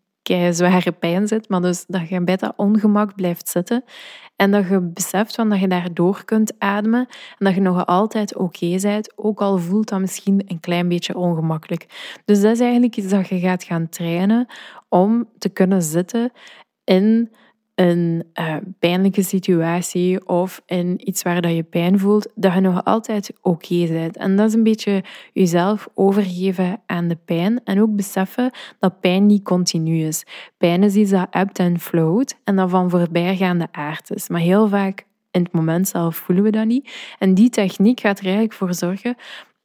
zware 0.50 0.92
pijn 0.92 1.28
zit, 1.28 1.48
maar 1.48 1.60
dus 1.60 1.84
dat 1.86 2.08
je 2.08 2.24
bij 2.24 2.36
dat 2.36 2.52
ongemak 2.56 3.14
blijft 3.14 3.48
zitten 3.48 3.84
en 4.36 4.50
dat 4.50 4.68
je 4.68 4.80
beseft 4.80 5.34
van 5.34 5.48
dat 5.48 5.60
je 5.60 5.68
daardoor 5.68 6.24
kunt 6.24 6.52
ademen 6.58 7.06
en 7.38 7.44
dat 7.44 7.54
je 7.54 7.60
nog 7.60 7.86
altijd 7.86 8.36
oké 8.36 8.76
bent, 8.80 9.12
ook 9.16 9.40
al 9.40 9.58
voelt 9.58 9.88
dat 9.88 10.00
misschien 10.00 10.42
een 10.46 10.60
klein 10.60 10.88
beetje 10.88 11.16
ongemakkelijk. 11.16 11.86
Dus 12.24 12.40
dat 12.40 12.52
is 12.52 12.60
eigenlijk 12.60 12.96
iets 12.96 13.08
dat 13.08 13.28
je 13.28 13.38
gaat 13.38 13.64
gaan 13.64 13.88
trainen 13.88 14.46
om 14.88 15.28
te 15.38 15.48
kunnen 15.48 15.82
zitten 15.82 16.32
in 16.84 17.30
een 17.78 18.24
uh, 18.40 18.56
pijnlijke 18.78 19.22
situatie 19.22 20.26
of 20.26 20.62
in 20.66 21.08
iets 21.08 21.22
waar 21.22 21.40
dat 21.40 21.54
je 21.54 21.62
pijn 21.62 21.98
voelt, 21.98 22.32
dat 22.34 22.54
je 22.54 22.60
nog 22.60 22.84
altijd 22.84 23.30
oké 23.42 23.86
bent. 23.86 24.16
En 24.16 24.36
dat 24.36 24.48
is 24.48 24.54
een 24.54 24.62
beetje 24.62 25.04
jezelf 25.32 25.88
overgeven 25.94 26.80
aan 26.86 27.08
de 27.08 27.18
pijn 27.24 27.60
en 27.64 27.80
ook 27.80 27.96
beseffen 27.96 28.50
dat 28.78 29.00
pijn 29.00 29.26
niet 29.26 29.44
continu 29.44 30.02
is. 30.02 30.24
Pijn 30.56 30.82
is 30.82 30.94
iets 30.94 31.10
dat 31.10 31.26
ebbed 31.30 31.58
en 31.58 31.80
flowt 31.80 32.38
en 32.44 32.56
dat 32.56 32.70
van 32.70 32.90
voorbijgaande 32.90 33.68
aard 33.72 34.10
is. 34.10 34.28
Maar 34.28 34.40
heel 34.40 34.68
vaak 34.68 35.06
in 35.30 35.42
het 35.42 35.52
moment 35.52 35.88
zelf 35.88 36.16
voelen 36.16 36.44
we 36.44 36.50
dat 36.50 36.66
niet. 36.66 37.14
En 37.18 37.34
die 37.34 37.50
techniek 37.50 38.00
gaat 38.00 38.18
er 38.18 38.24
eigenlijk 38.24 38.54
voor 38.54 38.74
zorgen 38.74 39.14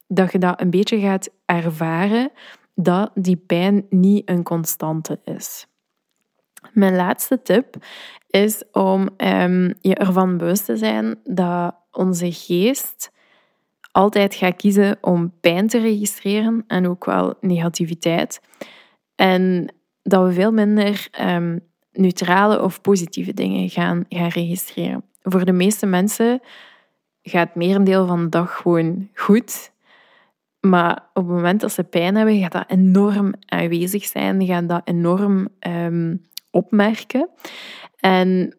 dat 0.08 0.32
je 0.32 0.38
dat 0.38 0.60
een 0.60 0.70
beetje 0.70 1.00
gaat 1.00 1.30
ervaren 1.44 2.30
dat 2.74 3.10
die 3.14 3.36
pijn 3.36 3.86
niet 3.90 4.28
een 4.28 4.42
constante 4.42 5.20
is. 5.24 5.66
Mijn 6.74 6.96
laatste 6.96 7.42
tip 7.42 7.76
is 8.26 8.62
om 8.72 9.08
um, 9.16 9.74
je 9.80 9.94
ervan 9.94 10.36
bewust 10.36 10.64
te 10.64 10.76
zijn 10.76 11.18
dat 11.24 11.74
onze 11.90 12.32
geest 12.32 13.12
altijd 13.90 14.34
gaat 14.34 14.56
kiezen 14.56 14.98
om 15.00 15.32
pijn 15.40 15.68
te 15.68 15.78
registreren 15.78 16.64
en 16.66 16.88
ook 16.88 17.04
wel 17.04 17.34
negativiteit. 17.40 18.40
En 19.14 19.74
dat 20.02 20.26
we 20.26 20.32
veel 20.32 20.52
minder 20.52 21.08
um, 21.20 21.60
neutrale 21.92 22.62
of 22.62 22.80
positieve 22.80 23.34
dingen 23.34 23.68
gaan, 23.68 24.04
gaan 24.08 24.28
registreren. 24.28 25.04
Voor 25.22 25.44
de 25.44 25.52
meeste 25.52 25.86
mensen 25.86 26.40
gaat 27.22 27.46
het 27.46 27.56
merendeel 27.56 28.06
van 28.06 28.22
de 28.22 28.28
dag 28.28 28.56
gewoon 28.56 29.08
goed. 29.14 29.72
Maar 30.60 31.08
op 31.12 31.26
het 31.26 31.34
moment 31.34 31.60
dat 31.60 31.72
ze 31.72 31.84
pijn 31.84 32.14
hebben, 32.14 32.40
gaat 32.40 32.52
dat 32.52 32.70
enorm 32.70 33.34
aanwezig 33.46 34.04
zijn, 34.04 34.46
gaat 34.46 34.68
dat 34.68 34.82
enorm 34.84 35.48
um, 35.66 36.22
opmerken. 36.54 37.28
En 37.96 38.56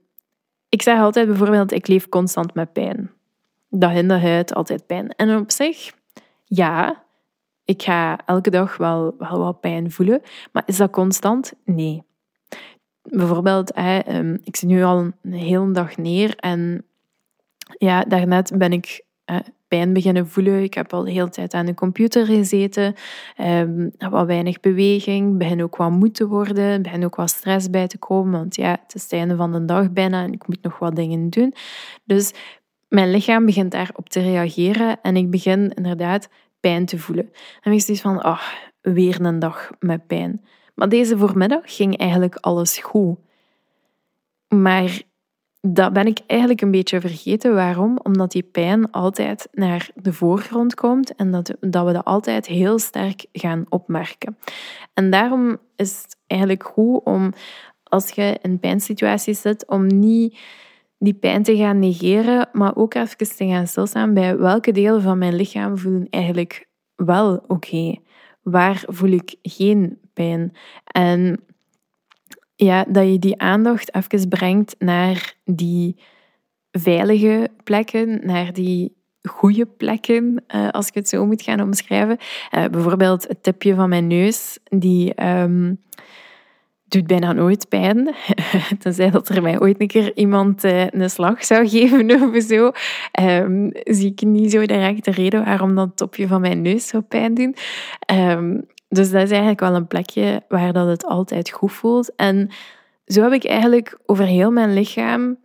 ik 0.69 0.81
zeg 0.81 0.99
altijd 0.99 1.27
bijvoorbeeld, 1.27 1.71
ik 1.71 1.87
leef 1.87 2.09
constant 2.09 2.53
met 2.53 2.73
pijn. 2.73 3.11
Dag 3.69 3.93
in 3.93 4.07
de 4.07 4.19
huid, 4.19 4.53
altijd 4.53 4.85
pijn. 4.85 5.09
En 5.09 5.37
op 5.37 5.51
zich, 5.51 5.93
ja, 6.43 7.03
ik 7.65 7.83
ga 7.83 8.19
elke 8.25 8.49
dag 8.49 8.77
wel, 8.77 9.15
wel 9.17 9.39
wat 9.39 9.59
pijn 9.59 9.91
voelen. 9.91 10.21
Maar 10.51 10.63
is 10.65 10.77
dat 10.77 10.91
constant? 10.91 11.53
Nee. 11.65 12.03
bijvoorbeeld, 13.01 13.71
ehm, 13.71 14.37
ik 14.43 14.55
zit 14.55 14.69
nu 14.69 14.83
al 14.83 15.11
een 15.21 15.33
hele 15.33 15.71
dag 15.71 15.97
neer 15.97 16.35
en 16.35 16.85
ja, 17.77 18.01
daarnet 18.01 18.51
ben 18.57 18.71
ik 18.71 19.03
beginnen 19.93 20.27
voelen. 20.27 20.63
Ik 20.63 20.73
heb 20.73 20.93
al 20.93 21.03
de 21.03 21.11
hele 21.11 21.29
tijd 21.29 21.53
aan 21.53 21.65
de 21.65 21.73
computer 21.73 22.25
gezeten, 22.25 22.93
um, 23.41 23.91
wat 24.09 24.25
weinig 24.25 24.59
beweging, 24.59 25.37
begin 25.37 25.63
ook 25.63 25.75
wat 25.75 25.91
moe 25.91 26.11
te 26.11 26.27
worden, 26.27 26.81
begin 26.81 27.05
ook 27.05 27.15
wat 27.15 27.29
stress 27.29 27.69
bij 27.69 27.87
te 27.87 27.97
komen, 27.97 28.31
want 28.31 28.55
ja, 28.55 28.71
het 28.83 28.95
is 28.95 29.03
het 29.03 29.11
einde 29.11 29.35
van 29.35 29.51
de 29.51 29.65
dag 29.65 29.91
bijna 29.91 30.23
en 30.23 30.33
ik 30.33 30.47
moet 30.47 30.61
nog 30.61 30.79
wat 30.79 30.95
dingen 30.95 31.29
doen. 31.29 31.53
Dus 32.03 32.33
mijn 32.87 33.11
lichaam 33.11 33.45
begint 33.45 33.71
daarop 33.71 34.09
te 34.09 34.21
reageren 34.21 35.01
en 35.01 35.15
ik 35.15 35.29
begin 35.29 35.73
inderdaad 35.73 36.29
pijn 36.59 36.85
te 36.85 36.97
voelen. 36.97 37.29
En 37.61 37.71
ik 37.71 37.81
zoiets 37.81 38.03
van, 38.03 38.25
oh, 38.25 38.41
weer 38.81 39.21
een 39.21 39.39
dag 39.39 39.69
met 39.79 40.07
pijn. 40.07 40.45
Maar 40.75 40.89
deze 40.89 41.17
voormiddag 41.17 41.61
ging 41.63 41.97
eigenlijk 41.97 42.35
alles 42.35 42.77
goed. 42.77 43.17
Maar 44.47 45.01
dat 45.67 45.93
ben 45.93 46.05
ik 46.05 46.19
eigenlijk 46.27 46.61
een 46.61 46.71
beetje 46.71 47.01
vergeten. 47.01 47.53
Waarom? 47.53 47.99
Omdat 48.03 48.31
die 48.31 48.43
pijn 48.43 48.91
altijd 48.91 49.47
naar 49.51 49.89
de 49.95 50.13
voorgrond 50.13 50.75
komt 50.75 51.15
en 51.15 51.31
dat, 51.31 51.55
dat 51.59 51.85
we 51.85 51.91
dat 51.91 52.05
altijd 52.05 52.45
heel 52.45 52.79
sterk 52.79 53.25
gaan 53.31 53.65
opmerken. 53.69 54.37
En 54.93 55.09
daarom 55.09 55.57
is 55.75 56.01
het 56.01 56.17
eigenlijk 56.27 56.63
goed 56.63 57.03
om, 57.03 57.33
als 57.83 58.09
je 58.09 58.39
in 58.41 58.59
pijnsituaties 58.59 59.41
zit, 59.41 59.67
om 59.67 59.87
niet 59.87 60.39
die 60.97 61.13
pijn 61.13 61.43
te 61.43 61.57
gaan 61.57 61.79
negeren, 61.79 62.49
maar 62.51 62.75
ook 62.75 62.93
even 62.93 63.17
te 63.17 63.47
gaan 63.47 63.67
stilstaan 63.67 64.13
bij 64.13 64.37
welke 64.37 64.71
delen 64.71 65.01
van 65.01 65.17
mijn 65.17 65.35
lichaam 65.35 65.77
voelen 65.77 66.07
eigenlijk 66.09 66.67
wel 66.95 67.43
oké. 67.47 67.95
Waar 68.41 68.83
voel 68.87 69.09
ik 69.09 69.35
geen 69.41 69.99
pijn? 70.13 70.55
En 70.83 71.45
ja, 72.55 72.85
dat 72.87 73.11
je 73.11 73.19
die 73.19 73.41
aandacht 73.41 73.95
even 73.95 74.27
brengt 74.27 74.75
naar 74.79 75.35
die 75.45 75.95
veilige 76.71 77.49
plekken, 77.63 78.25
naar 78.25 78.53
die 78.53 78.95
goede 79.21 79.65
plekken, 79.65 80.43
uh, 80.55 80.69
als 80.69 80.87
ik 80.87 80.93
het 80.93 81.09
zo 81.09 81.25
moet 81.25 81.41
gaan 81.41 81.61
omschrijven. 81.61 82.17
Uh, 82.51 82.65
bijvoorbeeld 82.65 83.27
het 83.27 83.43
tipje 83.43 83.75
van 83.75 83.89
mijn 83.89 84.07
neus, 84.07 84.57
die 84.63 85.25
um, 85.25 85.79
doet 86.87 87.07
bijna 87.07 87.33
nooit 87.33 87.69
pijn. 87.69 88.15
Tenzij 88.79 89.09
dat 89.09 89.29
er 89.29 89.41
mij 89.41 89.59
ooit 89.59 89.81
een 89.81 89.87
keer 89.87 90.15
iemand 90.15 90.63
uh, 90.63 90.87
een 90.87 91.09
slag 91.09 91.45
zou 91.45 91.67
geven 91.69 92.35
of 92.35 92.43
zo, 92.43 92.71
um, 93.21 93.71
zie 93.83 94.11
ik 94.11 94.21
niet 94.21 94.51
zo 94.51 94.65
direct 94.65 95.05
de 95.05 95.11
reden 95.11 95.45
waarom 95.45 95.75
dat 95.75 95.97
topje 95.97 96.27
van 96.27 96.41
mijn 96.41 96.61
neus 96.61 96.87
zou 96.87 97.03
pijn 97.03 97.33
doen. 97.33 97.55
Um, 98.13 98.65
dus 98.95 99.11
dat 99.11 99.21
is 99.21 99.29
eigenlijk 99.29 99.59
wel 99.59 99.75
een 99.75 99.87
plekje 99.87 100.43
waar 100.47 100.73
dat 100.73 100.87
het 100.87 101.05
altijd 101.05 101.51
goed 101.51 101.71
voelt. 101.71 102.15
En 102.15 102.49
zo 103.05 103.23
heb 103.23 103.31
ik 103.31 103.45
eigenlijk 103.45 103.99
over 104.05 104.25
heel 104.25 104.51
mijn 104.51 104.73
lichaam 104.73 105.37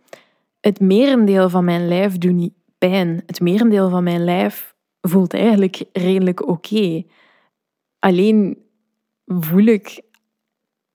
het 0.61 0.79
merendeel 0.79 1.49
van 1.49 1.65
mijn 1.65 1.87
lijf 1.87 2.17
doet 2.17 2.33
niet 2.33 2.53
pijn. 2.77 3.23
Het 3.25 3.39
merendeel 3.39 3.89
van 3.89 4.03
mijn 4.03 4.23
lijf 4.23 4.75
voelt 5.01 5.33
eigenlijk 5.33 5.83
redelijk 5.93 6.47
oké. 6.47 7.03
Alleen 7.99 8.57
voel 9.25 9.65
ik, 9.65 10.01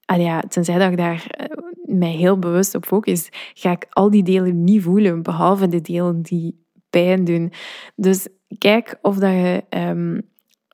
ja, 0.01 0.41
tenzij 0.41 0.79
dat 0.79 0.91
ik 0.91 0.97
daar 0.97 1.27
eh, 1.27 1.47
mij 1.85 2.11
heel 2.11 2.39
bewust 2.39 2.75
op 2.75 2.87
focus, 2.87 3.29
ga 3.55 3.71
ik 3.71 3.87
al 3.91 4.11
die 4.11 4.23
delen 4.23 4.65
niet 4.65 4.83
voelen, 4.83 5.23
behalve 5.23 5.69
de 5.69 5.81
delen 5.81 6.23
die 6.23 6.65
pijn 6.91 7.25
doen. 7.25 7.53
Dus 7.95 8.29
kijk 8.59 8.99
of 9.03 9.17
dat 9.17 9.31
je 9.31 9.65
um, 9.71 10.23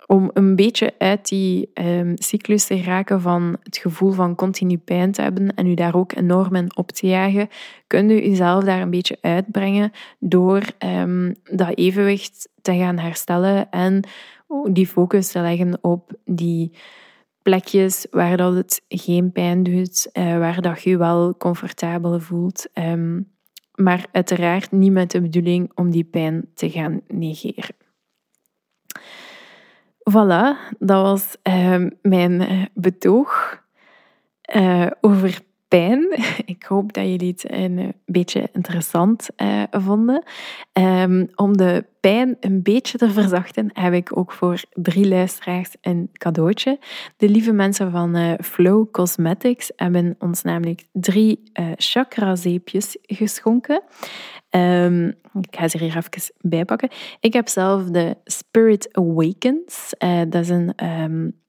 om 0.07 0.31
een 0.35 0.57
beetje 0.57 0.95
uit 0.99 1.29
die 1.29 1.71
um, 1.75 2.15
cyclus 2.19 2.65
te 2.67 2.83
raken 2.83 3.21
van 3.21 3.57
het 3.63 3.77
gevoel 3.77 4.11
van 4.11 4.35
continu 4.35 4.79
pijn 4.79 5.13
te 5.13 5.23
hebben 5.23 5.55
en 5.55 5.67
u 5.67 5.75
daar 5.75 5.95
ook 5.95 6.17
enorm 6.17 6.55
in 6.55 6.77
op 6.77 6.91
te 6.91 7.07
jagen, 7.07 7.49
kunt 7.87 8.11
u 8.11 8.31
uzelf 8.31 8.65
daar 8.65 8.81
een 8.81 8.91
beetje 8.91 9.19
uitbrengen 9.21 9.93
door 10.19 10.63
um, 10.79 11.35
dat 11.45 11.77
evenwicht 11.79 12.49
te 12.63 12.77
gaan 12.77 12.99
herstellen 12.99 13.71
en 13.71 14.05
die 14.71 14.87
focus 14.87 15.31
te 15.31 15.41
leggen 15.41 15.79
op 15.81 16.13
die 16.25 16.73
plekjes 17.43 18.07
waar 18.11 18.37
dat 18.37 18.55
het 18.55 18.85
geen 18.89 19.33
pijn 19.33 19.63
doet, 19.63 20.11
uh, 20.13 20.39
waar 20.39 20.61
dat 20.61 20.83
je 20.83 20.97
wel 20.97 21.37
comfortabel 21.37 22.21
voelt. 22.21 22.69
Um, 22.75 23.31
maar 23.75 24.07
uiteraard 24.13 24.73
niet 24.73 24.93
met 24.93 25.11
de 25.11 25.21
bedoeling 25.21 25.73
om 25.75 25.91
die 25.91 26.05
pijn 26.05 26.49
te 26.55 26.71
gaan 26.71 27.01
negeren. 27.09 27.75
Voilà, 30.11 30.57
dat 30.79 31.03
was 31.03 31.37
uh, 31.43 31.87
mijn 32.03 32.41
eh, 32.41 32.63
betoog 32.75 33.61
uh, 34.55 34.87
over 35.01 35.41
pijn. 35.79 36.19
Ik 36.55 36.63
hoop 36.63 36.93
dat 36.93 37.05
jullie 37.05 37.31
het 37.31 37.45
een 37.53 37.95
beetje 38.07 38.49
interessant 38.53 39.29
uh, 39.37 39.63
vonden. 39.71 40.23
Um, 40.73 41.29
om 41.35 41.57
de 41.57 41.85
pijn 42.01 42.37
een 42.41 42.63
beetje 42.63 42.99
te 42.99 43.11
verzachten, 43.11 43.71
heb 43.73 43.93
ik 43.93 44.17
ook 44.17 44.33
voor 44.33 44.63
drie 44.73 45.09
luisteraars 45.09 45.71
een 45.81 46.11
cadeautje. 46.13 46.79
De 47.17 47.29
lieve 47.29 47.53
mensen 47.53 47.91
van 47.91 48.37
Flow 48.45 48.91
Cosmetics 48.91 49.73
hebben 49.77 50.17
ons 50.19 50.43
namelijk 50.43 50.85
drie 50.93 51.43
chakra-zeepjes 51.77 52.97
geschonken. 53.03 53.83
Um, 54.51 55.07
ik 55.41 55.57
ga 55.57 55.69
ze 55.69 55.77
er 55.79 55.83
hier 55.83 55.97
even 55.97 56.35
bijpakken. 56.41 56.89
Ik 57.21 57.33
heb 57.33 57.49
zelf 57.49 57.85
de 57.85 58.17
Spirit 58.25 58.89
Awakens. 58.93 59.95
Uh, 59.99 60.21
dat 60.29 60.43
is 60.43 60.49
een 60.49 60.73
um, 60.85 61.41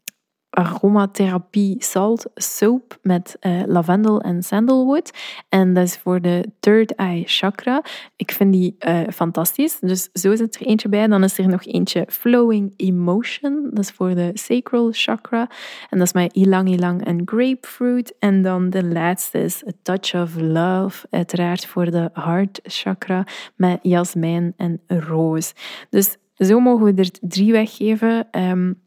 aromatherapie 0.54 1.76
salt 1.80 2.26
soap 2.36 2.98
met 3.02 3.38
uh, 3.42 3.62
lavendel 3.66 4.22
en 4.22 4.44
sandalwood. 4.44 5.12
En 5.50 5.74
dat 5.74 5.84
is 5.84 5.98
voor 5.98 6.22
de 6.22 6.46
third 6.60 6.96
eye 6.96 7.24
chakra. 7.26 7.84
Ik 8.16 8.32
vind 8.32 8.54
die 8.54 8.76
uh, 8.80 9.00
fantastisch. 9.14 9.80
Dus 9.80 10.10
zo 10.14 10.36
zit 10.36 10.56
er 10.56 10.66
eentje 10.66 10.90
bij. 10.90 11.08
Dan 11.08 11.24
is 11.24 11.38
er 11.38 11.48
nog 11.48 11.66
eentje 11.66 12.06
Flowing 12.10 12.74
Emotion. 12.76 13.70
Dat 13.70 13.84
is 13.84 13.92
voor 13.92 14.16
de 14.16 14.32
sacral 14.34 14.90
chakra. 14.92 15.50
En 15.90 15.98
dat 15.98 16.08
is 16.08 16.14
met 16.14 16.34
ilang 16.34 16.70
ilang 16.70 17.06
en 17.06 17.22
grapefruit. 17.26 18.16
En 18.20 18.42
dan 18.42 18.70
de 18.70 18.84
laatste 18.84 19.40
is 19.40 19.64
A 19.68 19.72
Touch 19.82 20.14
of 20.16 20.36
Love. 20.36 21.08
Uiteraard 21.10 21.66
voor 21.66 21.92
de 21.92 22.10
heart 22.14 22.60
chakra 22.64 23.26
met 23.56 23.80
jasmijn 23.82 24.54
en 24.58 24.82
roos. 24.88 25.54
Dus 25.90 26.18
zo 26.36 26.60
mogen 26.60 26.86
we 26.86 27.02
er 27.02 27.10
drie 27.22 27.52
weggeven. 27.52 28.28
Um, 28.32 28.82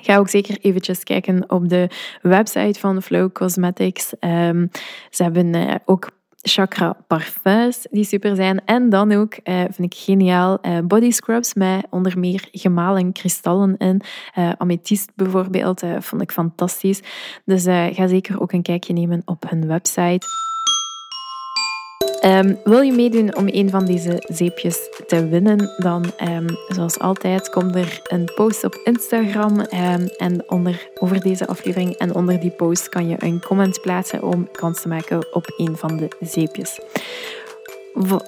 Ga 0.00 0.16
ook 0.16 0.28
zeker 0.28 0.58
eventjes 0.60 1.02
kijken 1.02 1.50
op 1.50 1.68
de 1.68 1.88
website 2.22 2.80
van 2.80 3.02
Flow 3.02 3.32
Cosmetics. 3.32 4.12
Um, 4.20 4.70
ze 5.10 5.22
hebben 5.22 5.54
uh, 5.54 5.74
ook 5.84 6.10
chakra 6.36 6.96
parfums 7.06 7.86
die 7.90 8.04
super 8.04 8.36
zijn. 8.36 8.64
En 8.64 8.88
dan 8.88 9.12
ook, 9.12 9.38
uh, 9.44 9.60
vind 9.60 9.92
ik 9.92 9.94
geniaal, 9.94 10.58
uh, 10.62 10.78
body 10.84 11.10
scrubs 11.10 11.54
met 11.54 11.86
onder 11.90 12.18
meer 12.18 12.48
gemalen 12.52 13.12
kristallen 13.12 13.76
in. 13.76 14.00
Uh, 14.38 14.52
amethyst 14.58 15.12
bijvoorbeeld, 15.14 15.82
vond 15.98 16.22
ik 16.22 16.32
fantastisch. 16.32 17.02
Dus 17.44 17.64
ga 17.64 18.06
zeker 18.06 18.40
ook 18.40 18.52
een 18.52 18.62
kijkje 18.62 18.92
nemen 18.92 19.22
op 19.24 19.50
hun 19.50 19.66
website. 19.66 20.26
Um, 22.26 22.58
wil 22.64 22.80
je 22.80 22.92
meedoen 22.92 23.36
om 23.36 23.44
een 23.46 23.70
van 23.70 23.84
deze 23.84 24.24
zeepjes 24.28 24.78
te 25.06 25.28
winnen, 25.28 25.74
dan 25.76 26.04
um, 26.28 26.46
zoals 26.68 26.98
altijd 26.98 27.50
komt 27.50 27.74
er 27.74 28.00
een 28.02 28.30
post 28.34 28.64
op 28.64 28.80
Instagram 28.84 29.58
um, 29.58 30.06
en 30.16 30.50
onder, 30.50 30.88
over 30.98 31.20
deze 31.20 31.46
aflevering. 31.46 31.94
En 31.94 32.14
onder 32.14 32.40
die 32.40 32.50
post 32.50 32.88
kan 32.88 33.08
je 33.08 33.16
een 33.18 33.40
comment 33.40 33.80
plaatsen 33.80 34.22
om 34.22 34.50
kans 34.52 34.80
te 34.80 34.88
maken 34.88 35.34
op 35.34 35.54
een 35.56 35.76
van 35.76 35.96
de 35.96 36.08
zeepjes. 36.20 36.80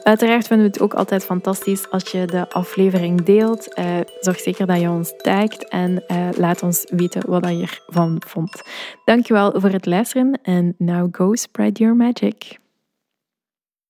Uiteraard 0.02 0.46
vinden 0.46 0.66
we 0.66 0.72
het 0.72 0.80
ook 0.80 0.94
altijd 0.94 1.24
fantastisch 1.24 1.90
als 1.90 2.10
je 2.10 2.24
de 2.26 2.50
aflevering 2.50 3.22
deelt. 3.22 3.78
Uh, 3.78 3.84
zorg 4.20 4.40
zeker 4.40 4.66
dat 4.66 4.80
je 4.80 4.88
ons 4.88 5.14
tagt 5.16 5.68
en 5.68 6.04
uh, 6.08 6.28
laat 6.36 6.62
ons 6.62 6.84
weten 6.90 7.22
wat 7.26 7.48
je 7.48 7.80
ervan 7.86 8.22
vond. 8.26 8.62
Dankjewel 9.04 9.60
voor 9.60 9.70
het 9.70 9.86
luisteren 9.86 10.38
en 10.42 10.74
now 10.78 11.08
go 11.16 11.34
spread 11.34 11.78
your 11.78 11.96
magic. 11.96 12.58